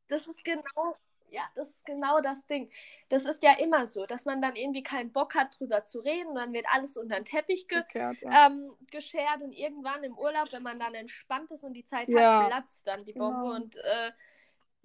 [0.09, 0.97] Das ist genau,
[1.33, 2.71] ja, das ist genau das Ding.
[3.09, 6.29] Das ist ja immer so, dass man dann irgendwie keinen Bock hat, drüber zu reden
[6.29, 8.47] und dann wird alles unter den Teppich ge Gekehrt, ja.
[8.47, 12.43] ähm, geschert und irgendwann im Urlaub, wenn man dann entspannt ist und die Zeit Ja,
[12.43, 13.55] hat, platzt dann die Bombe genau.
[13.57, 14.13] und äh,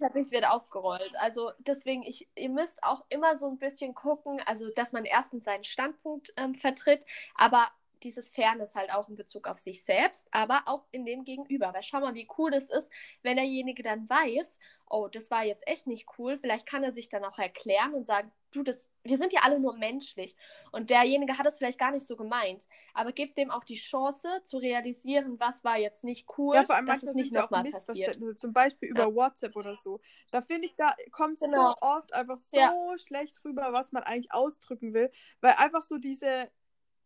[0.00, 1.14] der Teppich wird aufgerollt.
[1.18, 5.44] Also deswegen, ich, ihr müsst auch immer so ein bisschen gucken, also dass man erstens
[5.44, 7.68] seinen Standpunkt ähm, vertritt, aber
[8.04, 11.72] dieses Fairness halt auch in Bezug auf sich selbst, aber auch in dem Gegenüber.
[11.74, 12.90] Weil schau mal, wie cool das ist,
[13.22, 16.38] wenn derjenige dann weiß, oh, das war jetzt echt nicht cool.
[16.38, 19.60] Vielleicht kann er sich dann auch erklären und sagen, du, das, wir sind ja alle
[19.60, 20.36] nur menschlich.
[20.72, 22.64] Und derjenige hat es vielleicht gar nicht so gemeint.
[22.94, 26.76] Aber gebt dem auch die Chance zu realisieren, was war jetzt nicht cool, Ja, vor
[26.76, 28.18] allem dass es nicht nochmal passiert.
[28.38, 29.14] Zum Beispiel über Ja.
[29.14, 30.00] WhatsApp oder so.
[30.30, 31.74] Da finde ich, da kommt Genau.
[31.74, 32.74] so oft einfach so Ja.
[32.96, 36.50] schlecht rüber, was man eigentlich ausdrücken will, weil einfach so diese,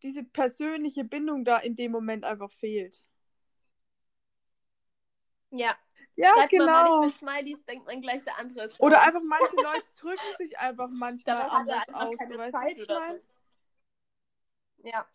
[0.03, 3.05] diese persönliche Bindung da in dem Moment einfach fehlt.
[5.51, 5.77] Ja,
[6.15, 6.83] Ja, man mal genau.
[6.83, 10.59] nicht mit Smileys, denkt man gleich, der andere ist Oder einfach manche Leute drücken sich
[10.59, 12.27] einfach manchmal er anders aus.
[12.27, 13.19] So, weißt du, was ich meine?
[14.83, 15.07] Ja.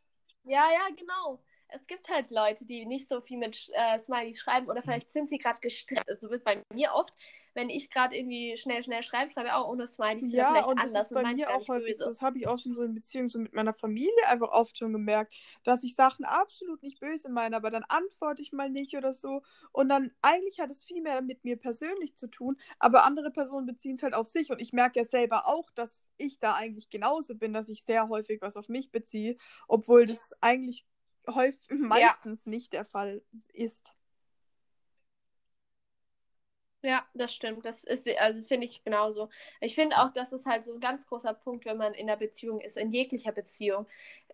[0.45, 1.41] Ja, ja, genau.
[1.71, 5.29] Es gibt halt Leute, die nicht so viel mit äh, Smileys schreiben oder vielleicht sind
[5.29, 6.09] sie gerade gestresst.
[6.09, 7.13] Also, du bist bei mir oft,
[7.55, 10.79] wenn ich gerade irgendwie schnell, schnell schreibe, schreibe ich auch ohne Smileys Ja, vielleicht und
[10.79, 12.05] das anders ist und bei mir auch häufig so.
[12.05, 12.11] böse.
[12.11, 14.93] Das habe ich auch schon so in Beziehung so mit meiner Familie einfach oft schon
[14.93, 19.13] gemerkt, dass ich Sachen absolut nicht böse meine, aber dann antworte ich mal nicht oder
[19.13, 19.43] so.
[19.73, 23.67] Und dann eigentlich hat es viel mehr mit mir persönlich zu tun, aber andere Personen
[23.67, 24.51] beziehen es halt auf sich.
[24.51, 28.09] Und ich merke ja selber auch, dass ich da eigentlich genauso bin, dass ich sehr
[28.09, 30.87] häufig was auf mich beziehe, obwohl das eigentlich
[31.35, 33.23] häufig meistens nicht der Fall
[33.53, 33.95] ist.
[36.83, 37.65] Ja, das stimmt.
[37.67, 39.29] Das ist, also finde ich genauso.
[39.61, 42.17] Ich finde auch, das ist halt so ein ganz großer Punkt, wenn man in der
[42.17, 43.87] Beziehung ist, in jeglicher Beziehung,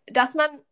[0.06, 0.62] dass man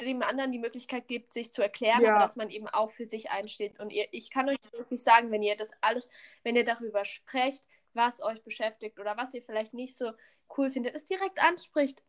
[0.00, 2.10] dem anderen die Möglichkeit gibt, sich zu erklären, Ja.
[2.14, 3.78] aber dass man eben auch für sich einsteht.
[3.80, 6.08] Und ihr, ich kann euch wirklich sagen, wenn ihr das alles,
[6.42, 10.12] wenn ihr darüber sprecht, was euch beschäftigt oder was ihr vielleicht nicht so
[10.56, 12.02] cool findet, es direkt anspricht,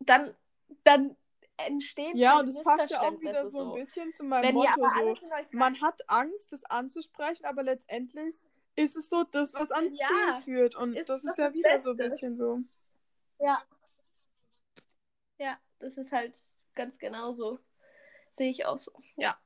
[0.00, 0.34] dann,
[0.84, 1.16] dann
[1.58, 4.54] entstehen Ja, und es passt ja auch wieder Missverständnisse so ein bisschen zu meinem Wenn
[4.54, 5.16] Motto so.
[5.52, 8.42] man hat Angst, das anzusprechen, aber letztendlich
[8.76, 10.76] ist es so das, was ans Ja, Ziel führt.
[10.76, 12.10] Und ist das ist ja das wieder so ein Beste.
[12.12, 12.60] bisschen so.
[13.40, 13.62] Ja.
[15.38, 16.38] Ja, das ist halt
[16.74, 17.58] ganz genau so.
[18.30, 18.92] Sehe ich auch so.
[19.16, 19.38] Ja.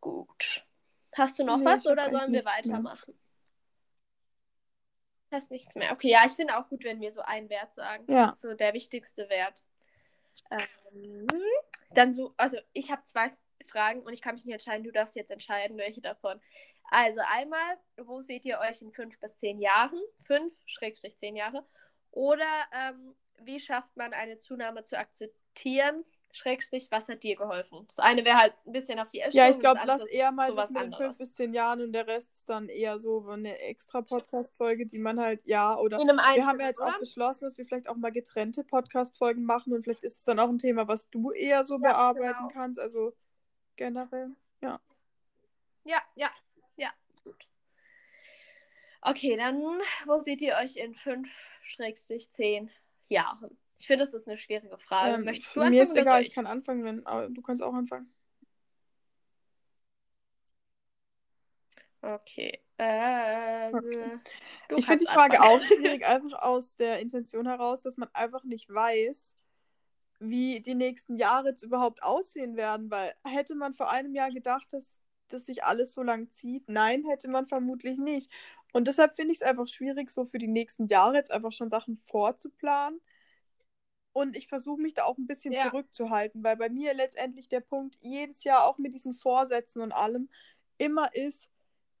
[0.00, 0.64] Gut.
[1.12, 2.74] Hast du noch Nee, was oder sollen wir nichts mehr.
[2.74, 3.18] weitermachen?
[5.32, 5.92] Hast nichts mehr.
[5.92, 8.04] Okay, ja, ich finde auch gut, wenn wir so einen Wert sagen.
[8.08, 8.26] Ja.
[8.26, 9.62] Das ist so der wichtigste Wert.
[10.50, 11.26] Ähm,
[11.94, 13.32] dann so, also ich habe zwei
[13.68, 14.84] Fragen und ich kann mich nicht entscheiden.
[14.84, 16.40] Du darfst jetzt entscheiden, welche davon.
[16.90, 20.00] Also einmal, wo seht ihr euch in fünf bis zehn Jahren?
[20.24, 21.64] Fünf, Schrägstrich zehn Jahre.
[22.10, 26.04] Oder ähm, wie schafft man eine Zunahme zu akzeptieren?
[26.32, 27.84] Schrägstrich, was hat dir geholfen?
[27.86, 29.48] Das eine wäre halt ein bisschen auf die Essstörung.
[29.48, 32.06] Ja, ich glaube, das lass eher mal das mit fünf bis zehn Jahren und der
[32.06, 36.36] Rest ist dann eher so eine extra Podcast-Folge, die man halt, ja, oder in einem
[36.36, 39.82] wir haben ja jetzt auch beschlossen, dass wir vielleicht auch mal getrennte Podcast-Folgen machen und
[39.82, 42.48] vielleicht ist es dann auch ein Thema, was du eher so Ja, bearbeiten genau.
[42.52, 42.80] kannst.
[42.80, 43.12] Also
[43.76, 44.30] generell.
[45.84, 46.30] Ja, ja,
[46.76, 46.90] ja,
[47.24, 47.48] gut.
[49.00, 49.56] Okay, dann,
[50.06, 51.28] wo seht ihr euch in 5,
[51.62, 52.70] Schrägstrich 10
[53.08, 53.56] Jahren?
[53.80, 55.14] Ich finde, das ist eine schwierige Frage.
[55.14, 57.62] Ähm, Möchtest du mir anfangen ist oder egal, ich kann anfangen, wenn, aber du kannst
[57.62, 58.12] auch anfangen.
[62.02, 62.60] Okay.
[62.76, 64.18] Äh, Okay.
[64.76, 65.60] Ich finde die Frage anfangen.
[65.60, 69.34] auch schwierig, einfach aus der Intention heraus, dass man einfach nicht weiß,
[70.18, 74.70] wie die nächsten Jahre jetzt überhaupt aussehen werden, weil hätte man vor einem Jahr gedacht,
[74.72, 76.68] dass, dass sich alles so lang zieht?
[76.68, 78.30] Nein, hätte man vermutlich nicht.
[78.74, 81.70] Und deshalb finde ich es einfach schwierig, so für die nächsten Jahre jetzt einfach schon
[81.70, 83.00] Sachen vorzuplanen.
[84.12, 85.68] Und ich versuche mich da auch ein bisschen Ja.
[85.68, 90.28] zurückzuhalten, weil bei mir letztendlich der Punkt jedes Jahr auch mit diesen Vorsätzen und allem
[90.78, 91.48] immer ist,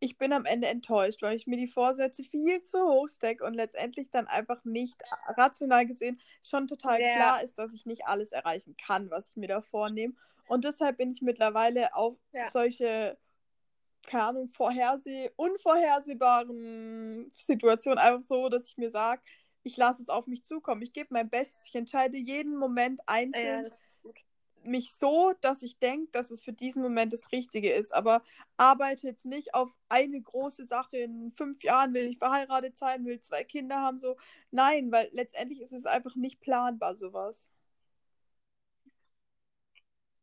[0.02, 3.52] ich bin am Ende enttäuscht, weil ich mir die Vorsätze viel zu hoch stecke und
[3.54, 4.96] letztendlich dann einfach nicht
[5.36, 7.08] rational gesehen schon total Ja.
[7.10, 10.14] klar ist, dass ich nicht alles erreichen kann, was ich mir da vornehme.
[10.48, 12.48] Und deshalb bin ich mittlerweile auf Ja.
[12.50, 13.18] solche,
[14.06, 19.22] keine Ahnung, vorherseh unvorhersehbaren Situationen einfach so, dass ich mir sage,
[19.62, 20.82] ich lasse es auf mich zukommen.
[20.82, 21.66] Ich gebe mein Bestes.
[21.66, 23.70] Ich entscheide jeden Moment Ja, einzeln
[24.02, 24.16] gut.
[24.64, 27.92] mich so, dass ich denke, dass es für diesen Moment das Richtige ist.
[27.94, 28.22] Aber
[28.56, 30.98] arbeite jetzt nicht auf eine große Sache.
[30.98, 33.98] In fünf Jahren will ich verheiratet sein, will zwei Kinder haben.
[33.98, 34.16] So,
[34.50, 37.48] nein, weil letztendlich ist es einfach nicht planbar, sowas.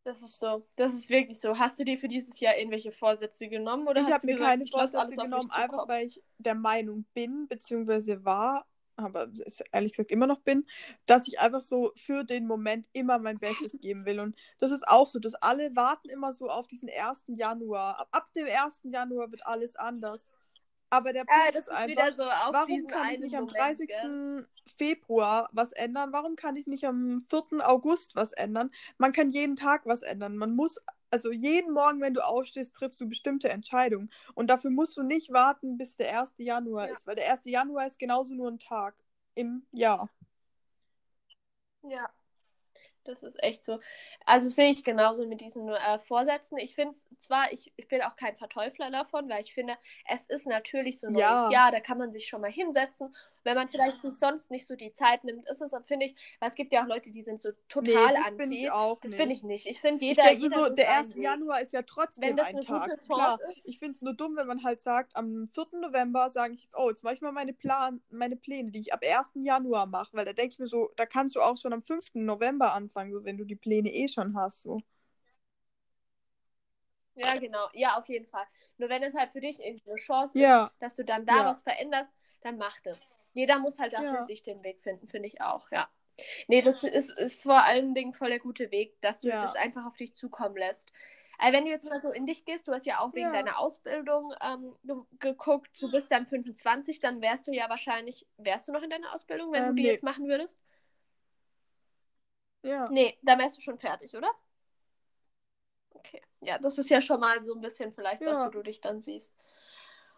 [0.04, 0.66] Das ist so.
[0.78, 1.60] Das ist wirklich so.
[1.60, 4.68] Hast du dir für dieses Jahr irgendwelche Vorsätze genommen oder ich habe mir gesagt, keine
[4.68, 8.66] Vorsätze genommen, einfach weil ich der Meinung bin, beziehungsweise war,
[8.98, 9.30] aber
[9.72, 10.66] ehrlich gesagt immer noch bin,
[11.06, 14.20] dass ich einfach so für den Moment immer mein Bestes geben will.
[14.20, 17.26] Und das ist auch so, dass alle warten immer so auf diesen 1.
[17.38, 18.00] Januar.
[18.00, 18.82] Ab, ab dem 1.
[18.91, 20.32] Januar wird alles anders.
[20.89, 23.48] Aber der Ja, Punkt das ist ist einfach, so warum kann ich nicht am Moment,
[23.48, 23.88] 30.
[23.88, 24.48] gell?
[24.66, 26.12] Februar was ändern?
[26.14, 27.68] Warum kann ich nicht am 4.
[27.68, 28.72] August was ändern?
[28.98, 30.38] Man kann jeden Tag was ändern.
[30.38, 30.80] Man muss,
[31.12, 34.10] also jeden Morgen, wenn du aufstehst, triffst du bestimmte Entscheidungen.
[34.36, 36.43] Und dafür musst du nicht warten, bis der 1.
[36.43, 36.93] Januar Ja.
[36.93, 37.49] ist, weil der 1.
[37.49, 38.95] Januar ist genauso nur ein Tag
[39.36, 40.10] im Jahr.
[41.84, 42.10] Ja,
[43.08, 43.80] das ist echt so.
[44.26, 46.58] Also sehe ich genauso mit diesen äh, Vorsätzen.
[46.58, 49.76] Ich finde es zwar, ich, ich bin auch kein Verteufler davon, weil ich finde,
[50.08, 51.49] es ist natürlich so ein neues Ja.
[51.49, 53.14] Jahr, da kann man sich schon mal hinsetzen.
[53.43, 56.16] Wenn man vielleicht sich sonst nicht so die Zeit nimmt, ist es dann, finde ich,
[56.39, 57.49] weil es gibt ja auch Leute, die sind so
[57.80, 58.38] Nee, total das anti.
[58.38, 59.18] bin ich auch das nicht.
[59.20, 59.66] bin ich nicht.
[59.68, 61.16] Ich finde, Ich jeder, denke mir jeder so, der seinen 1.
[61.16, 61.24] Weg.
[61.24, 63.01] Januar ist ja trotzdem Wenn ein Tag.
[63.03, 63.62] Klar, ist.
[63.64, 65.80] ich finde es nur dumm, wenn man halt sagt, am 4.
[65.80, 68.93] November sage ich jetzt, oh, jetzt mache ich mal meine, Plan, meine Pläne, die ich
[68.93, 69.32] ab 1.
[69.36, 72.16] Januar mache, weil da denke ich mir so, da kannst du auch schon am 5.
[72.16, 74.62] November anfangen, so wenn du die Pläne eh schon hast.
[74.64, 74.82] So.
[77.16, 77.70] Ja, genau.
[77.74, 78.45] Ja, auf jeden Fall.
[78.78, 81.38] Nur wenn es halt für dich irgendwie eine Chance Ja, ist, dass du dann da
[81.38, 81.45] Ja.
[81.45, 83.00] was veränderst, dann mach das.
[83.34, 84.28] Jeder muss halt dafür Ja.
[84.28, 85.89] sich den Weg finden, finde ich auch, ja.
[86.48, 89.86] Nee, das ist, ist vor allen Dingen voll der gute Weg, dass du das einfach
[89.86, 90.91] auf dich zukommen lässt.
[91.39, 93.60] Also wenn du jetzt mal so in dich gehst, du hast ja auch wegen deiner
[93.60, 98.72] Ausbildung ähm, ge geguckt, du bist dann 25, dann wärst du ja wahrscheinlich, wärst du
[98.74, 99.86] noch in deiner Ausbildung, wenn du Ähm, die nee.
[99.86, 100.58] jetzt machen würdest?
[102.64, 102.88] Ja.
[102.91, 104.32] Nee, dann wärst du schon fertig, oder?
[105.91, 106.22] Okay.
[106.41, 108.45] Ja, das ist ja schon mal so ein bisschen vielleicht, was Ja.
[108.45, 109.34] wo du dich dann siehst.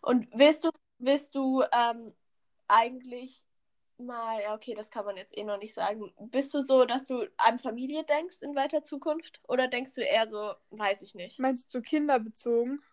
[0.02, 0.70] Und willst du,
[1.00, 2.14] willst du ähm,
[2.68, 3.44] eigentlich
[3.98, 6.14] mal, ja, okay, das kann man jetzt eh noch nicht sagen.
[6.20, 9.42] Bist du so, dass du an Familie denkst in weiter Zukunft?
[9.48, 11.40] Oder denkst du eher so, weiß ich nicht?
[11.40, 12.84] Meinst du kinderbezogen?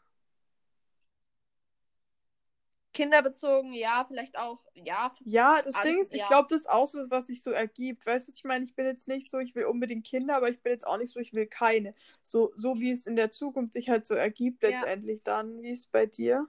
[2.96, 5.14] Kinderbezogen, ja, vielleicht auch, ja.
[5.24, 6.28] Ja, das Alles- Ding ist, ich ja.
[6.28, 8.06] glaube, das ist auch so, was sich so ergibt.
[8.06, 8.64] Weißt du, was ich meine?
[8.64, 11.12] Ich bin jetzt nicht so, ich will unbedingt Kinder, aber ich bin jetzt auch nicht
[11.12, 11.94] so, ich will keine.
[12.22, 14.70] So, so wie es in der Zukunft sich halt so ergibt, Ja.
[14.70, 15.62] letztendlich dann.
[15.62, 16.48] Wie ist es bei dir?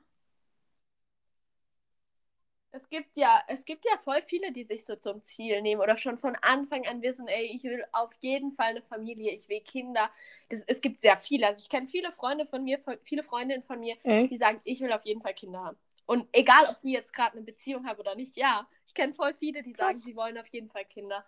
[2.72, 5.98] Es gibt ja, es gibt ja voll viele, die sich so zum Ziel nehmen oder
[5.98, 9.62] schon von Anfang an wissen, ey, ich will auf jeden Fall eine Familie, ich will
[9.62, 10.12] Kinder.
[10.50, 11.48] Das, es gibt sehr viele.
[11.48, 14.32] Also ich kenne viele Freunde von mir, viele Freundinnen von mir, Echt?
[14.32, 15.78] die sagen, ich will auf jeden Fall Kinder haben.
[16.08, 18.68] Und egal, ob die jetzt gerade eine Beziehung haben oder nicht, ja.
[18.88, 20.02] Ich kenne voll viele, die sagen, Krass.
[20.04, 21.24] sie wollen auf jeden Fall Kinder.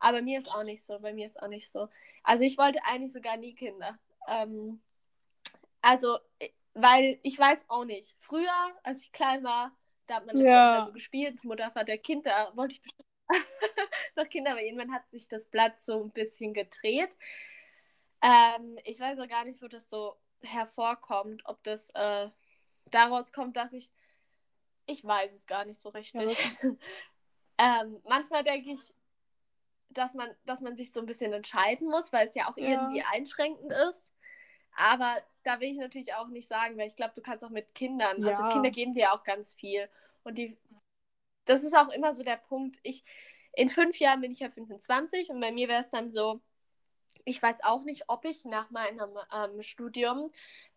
[0.00, 0.98] Aber mir ist auch nicht so.
[0.98, 1.88] Bei mir ist auch nicht so.
[2.24, 3.98] Also ich wollte eigentlich sogar nie Kinder.
[4.26, 4.80] Ähm,
[5.82, 8.16] also, äh, weil ich weiß auch nicht.
[8.20, 8.50] Früher,
[8.82, 10.86] als ich klein war, da hat man das Ja.
[10.86, 13.06] so gespielt, Mutter, Vater, Kind, da wollte ich bestimmt
[14.16, 17.18] noch Kinder, aber irgendwann hat sich das Blatt so ein bisschen gedreht.
[18.22, 22.28] Ähm, ich weiß auch gar nicht, wo das so hervorkommt, ob das äh,
[22.90, 23.92] daraus kommt, dass ich.
[24.86, 26.20] Ich weiß es gar nicht so richtig.
[26.22, 26.70] Ja,
[27.82, 28.94] ähm, manchmal denke ich,
[29.90, 32.70] dass man, dass man sich so ein bisschen entscheiden muss, weil es ja auch Ja.
[32.72, 34.10] irgendwie einschränkend ist.
[34.76, 37.74] Aber da will ich natürlich auch nicht sagen, weil ich glaube, du kannst auch mit
[37.74, 38.48] Kindern, also Ja.
[38.50, 39.88] Kinder geben dir auch ganz viel.
[40.22, 40.56] Und die,
[41.46, 42.78] das ist auch immer so der Punkt.
[42.82, 43.04] Ich,
[43.54, 46.40] in fünf Jahren bin ich ja 25 und bei mir wäre es dann so,
[47.24, 50.30] ich weiß auch nicht, ob ich nach meinem ähm, Studium,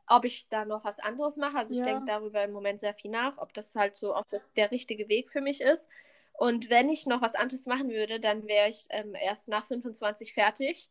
[0.10, 1.58] ob ich da noch was anderes mache.
[1.58, 1.86] Also ich Ja.
[1.86, 5.08] denke darüber im Moment sehr viel nach, ob das halt so, ob das der richtige
[5.08, 5.88] Weg für mich ist.
[6.34, 10.34] Und wenn ich noch was anderes machen würde, dann wäre ich ähm, erst nach 25
[10.34, 10.90] fertig.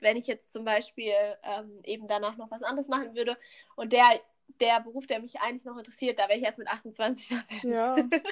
[0.00, 3.36] Wenn ich jetzt zum Beispiel ähm, eben danach noch was anderes machen würde
[3.76, 4.20] und der,
[4.60, 7.70] der Beruf, der mich eigentlich noch interessiert, da wäre ich erst mit 28 dann fertig.
[7.70, 7.96] Ja.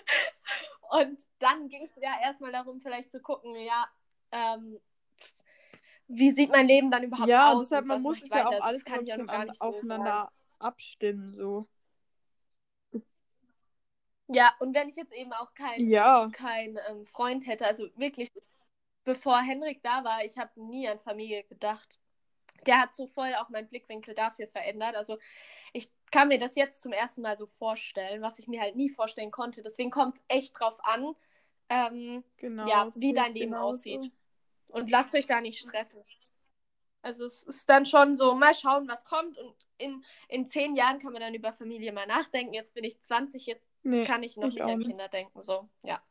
[0.89, 3.87] Und dann ging es ja erstmal darum, vielleicht zu gucken, ja,
[4.31, 4.79] ähm,
[6.09, 7.63] wie sieht mein Leben dann überhaupt Ja, aus?
[7.63, 8.57] deshalb, und man muss es ich ja weiter?
[8.57, 11.69] auch Also, alles kann ja an, so aufeinander abstimmen, so.
[14.29, 16.31] Ja, und wenn ich jetzt eben auch keinen Ja.
[16.33, 18.31] kein, ähm, Freund hätte, also wirklich,
[19.05, 22.01] bevor Henrik da war, ich habe nie an Familie gedacht.
[22.67, 24.97] Der hat so voll auch meinen Blickwinkel dafür verändert.
[24.97, 25.19] Also
[25.75, 28.91] ich kann mir das jetzt zum ersten Mal so vorstellen, was ich mir halt nie
[28.91, 29.63] vorstellen konnte.
[29.63, 31.15] Deswegen kommt es echt drauf an,
[31.71, 32.69] ähm, Genau.
[32.69, 34.01] ja, wie dein Leben genauso.
[34.01, 34.13] aussieht.
[34.71, 36.03] Und lasst euch da nicht stressen.
[37.03, 39.39] Also es ist dann schon so, mal schauen, was kommt.
[39.39, 42.53] Und in, in zehn Jahren kann man dann über Familie mal nachdenken.
[42.53, 44.89] Jetzt bin ich 20, jetzt Nee, kann ich noch ich nicht an nicht.
[44.89, 45.41] Kinder denken.
[45.43, 46.03] So, ja.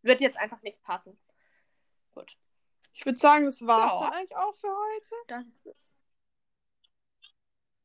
[0.00, 1.18] Wird jetzt einfach nicht passen.
[2.14, 2.34] Gut.
[2.94, 4.06] Ich würde sagen, das war's Ja.
[4.06, 5.14] dann eigentlich auch für heute.
[5.26, 5.52] Dann...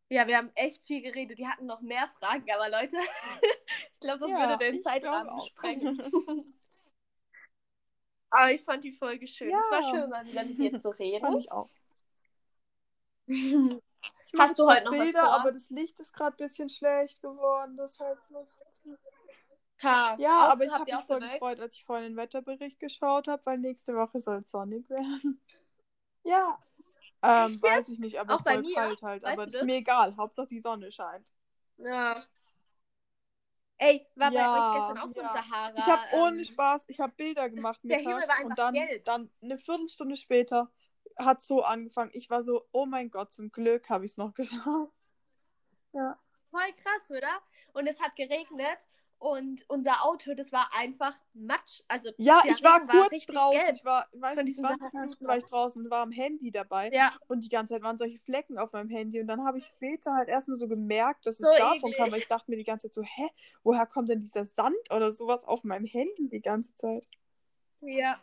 [0.07, 1.37] Ja, wir haben echt viel geredet.
[1.37, 2.95] Wir hatten noch mehr Fragen, aber Leute,
[3.93, 6.01] ich glaube, das Ja, würde den Zeitrahmen sprengen.
[8.33, 9.49] aber ich fand die Folge schön.
[9.59, 9.89] Es war Ja.
[9.89, 10.89] schön, mal wieder mit dir zu
[11.21, 11.39] Fand reden.
[11.39, 11.69] ich auch.
[13.27, 13.81] Hast
[14.27, 15.33] Ich mach du heute noch was Bilder, vor?
[15.33, 17.77] aber das Licht ist gerade ein bisschen schlecht geworden.
[17.77, 18.17] Deshalb.
[19.83, 21.33] Ha, Ja, aber ich habe mich voll bewölkt?
[21.33, 25.41] gefreut, als ich vorhin den Wetterbericht geschaut habe, weil nächste Woche soll es sonnig werden.
[26.23, 26.59] ja.
[27.23, 29.23] Ähm, weiß ich nicht, aber Auch voll kalt halt.
[29.23, 29.63] Weißt aber ist das?
[29.63, 30.15] mir egal.
[30.17, 31.31] Hauptsache die Sonne scheint.
[31.77, 32.27] Ja.
[33.77, 35.27] Ey, war bei Ja, euch gestern auch so ein.
[35.33, 35.73] Sahara?
[35.75, 38.59] Ich habe ohne ähm, Spaß, ich habe Bilder gemacht der Himmel mittags war einfach und
[38.59, 39.05] dann, gelb.
[39.05, 40.71] dann eine Viertelstunde später
[41.17, 42.11] hat so angefangen.
[42.13, 44.91] Ich war so, oh mein Gott, zum Glück habe ich es noch geschafft.
[45.93, 46.17] Ja.
[46.51, 47.41] Voll krass, oder?
[47.73, 48.87] Und es hat geregnet
[49.23, 51.81] und unser Auto, das war einfach Matsch.
[51.87, 53.59] Also Ja, ich war kurz draußen.
[53.59, 53.75] gelb.
[53.75, 54.93] Ich war, ich weiß nicht, diesem 20 Sahara-Staub.
[54.93, 56.93] Minuten war ich draußen und war am Handy dabei.
[56.93, 59.19] Ja, Und die ganze Zeit waren solche Flecken auf meinem Handy.
[59.19, 61.97] Und dann habe ich später halt erstmal so gemerkt, dass es So davon eklig.
[61.97, 62.11] kam.
[62.11, 63.29] Weil ich dachte mir die ganze Zeit so, hä,
[63.63, 67.07] woher kommt denn dieser Sand oder sowas auf meinem Handy die ganze Zeit?
[67.81, 68.19] ja.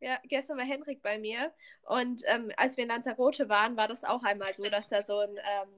[0.00, 1.52] Ja, gestern war Henrik bei mir
[1.84, 5.18] und ähm, als wir in Lanzarote waren, war das auch einmal so, dass da so
[5.18, 5.68] ein, ähm,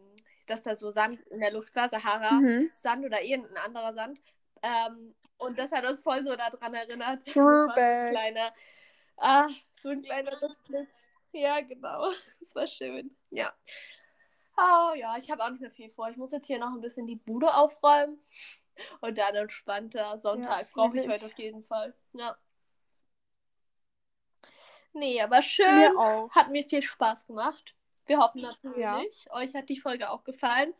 [0.47, 2.71] dass da so Sand in der Luft war, Sahara, Mhm.
[2.81, 4.21] Sand oder irgendein anderer Sand.
[4.63, 7.23] Ähm, und das hat uns voll so daran erinnert.
[7.27, 8.55] Das war so ein kleiner,
[9.17, 9.49] ah,
[9.83, 10.89] so ein kleiner Rückblick.
[11.33, 12.11] Ja, genau.
[12.41, 13.17] Das war schön.
[13.31, 13.53] Ja.
[14.57, 16.09] Oh ja, ich habe auch nicht mehr viel vor.
[16.09, 18.19] Ich muss jetzt hier noch ein bisschen die Bude aufräumen.
[19.01, 21.11] Und dann entspannter Sonntag fühl brauche ich ich.
[21.11, 21.95] heute auf jeden Fall.
[22.13, 22.37] Ja.
[24.93, 25.75] Nee, aber schön.
[25.77, 26.31] Mir auch.
[26.31, 27.75] Hat mir viel Spaß gemacht.
[28.07, 29.01] Wir hoffen natürlich, Ja.
[29.31, 30.75] euch hat die Folge auch gefallen.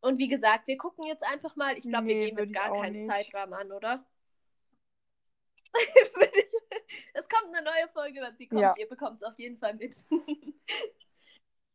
[0.00, 1.76] Und wie gesagt, wir gucken jetzt einfach mal.
[1.78, 3.10] Ich glaube, wir Nee, geben würd jetzt gar keinen nicht.
[3.10, 4.04] Zeitrahmen an, oder?
[7.14, 8.60] es kommt eine neue Folge, wenn sie kommt.
[8.60, 8.74] Ja.
[8.76, 9.94] Ihr bekommt es auf jeden Fall mit.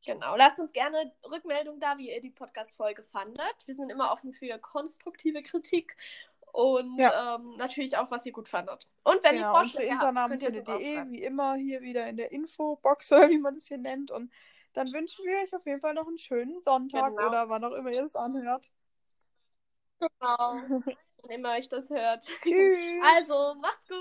[0.06, 0.36] genau.
[0.36, 3.56] Lasst uns gerne Rückmeldung da, wie ihr die Podcast-Folge fandet.
[3.66, 5.96] Wir sind immer offen für konstruktive Kritik
[6.58, 8.88] und ähm, natürlich auch, was ihr gut fandet.
[9.04, 11.54] Und wenn ihr Genau, unsere Vorschläge habt, könnt ihr findet es ihr eh, wie immer,
[11.54, 14.10] hier wieder in der Infobox oder wie man das hier nennt.
[14.10, 14.34] Und
[14.74, 17.28] dann wünschen wir euch auf jeden Fall noch einen schönen Sonntag Genau.
[17.28, 18.72] oder wann auch immer ihr das anhört.
[20.00, 20.56] Genau.
[21.28, 22.24] Wenn ihr euch das hört.
[22.24, 23.04] Tschüss.
[23.18, 23.98] Also, macht's gut.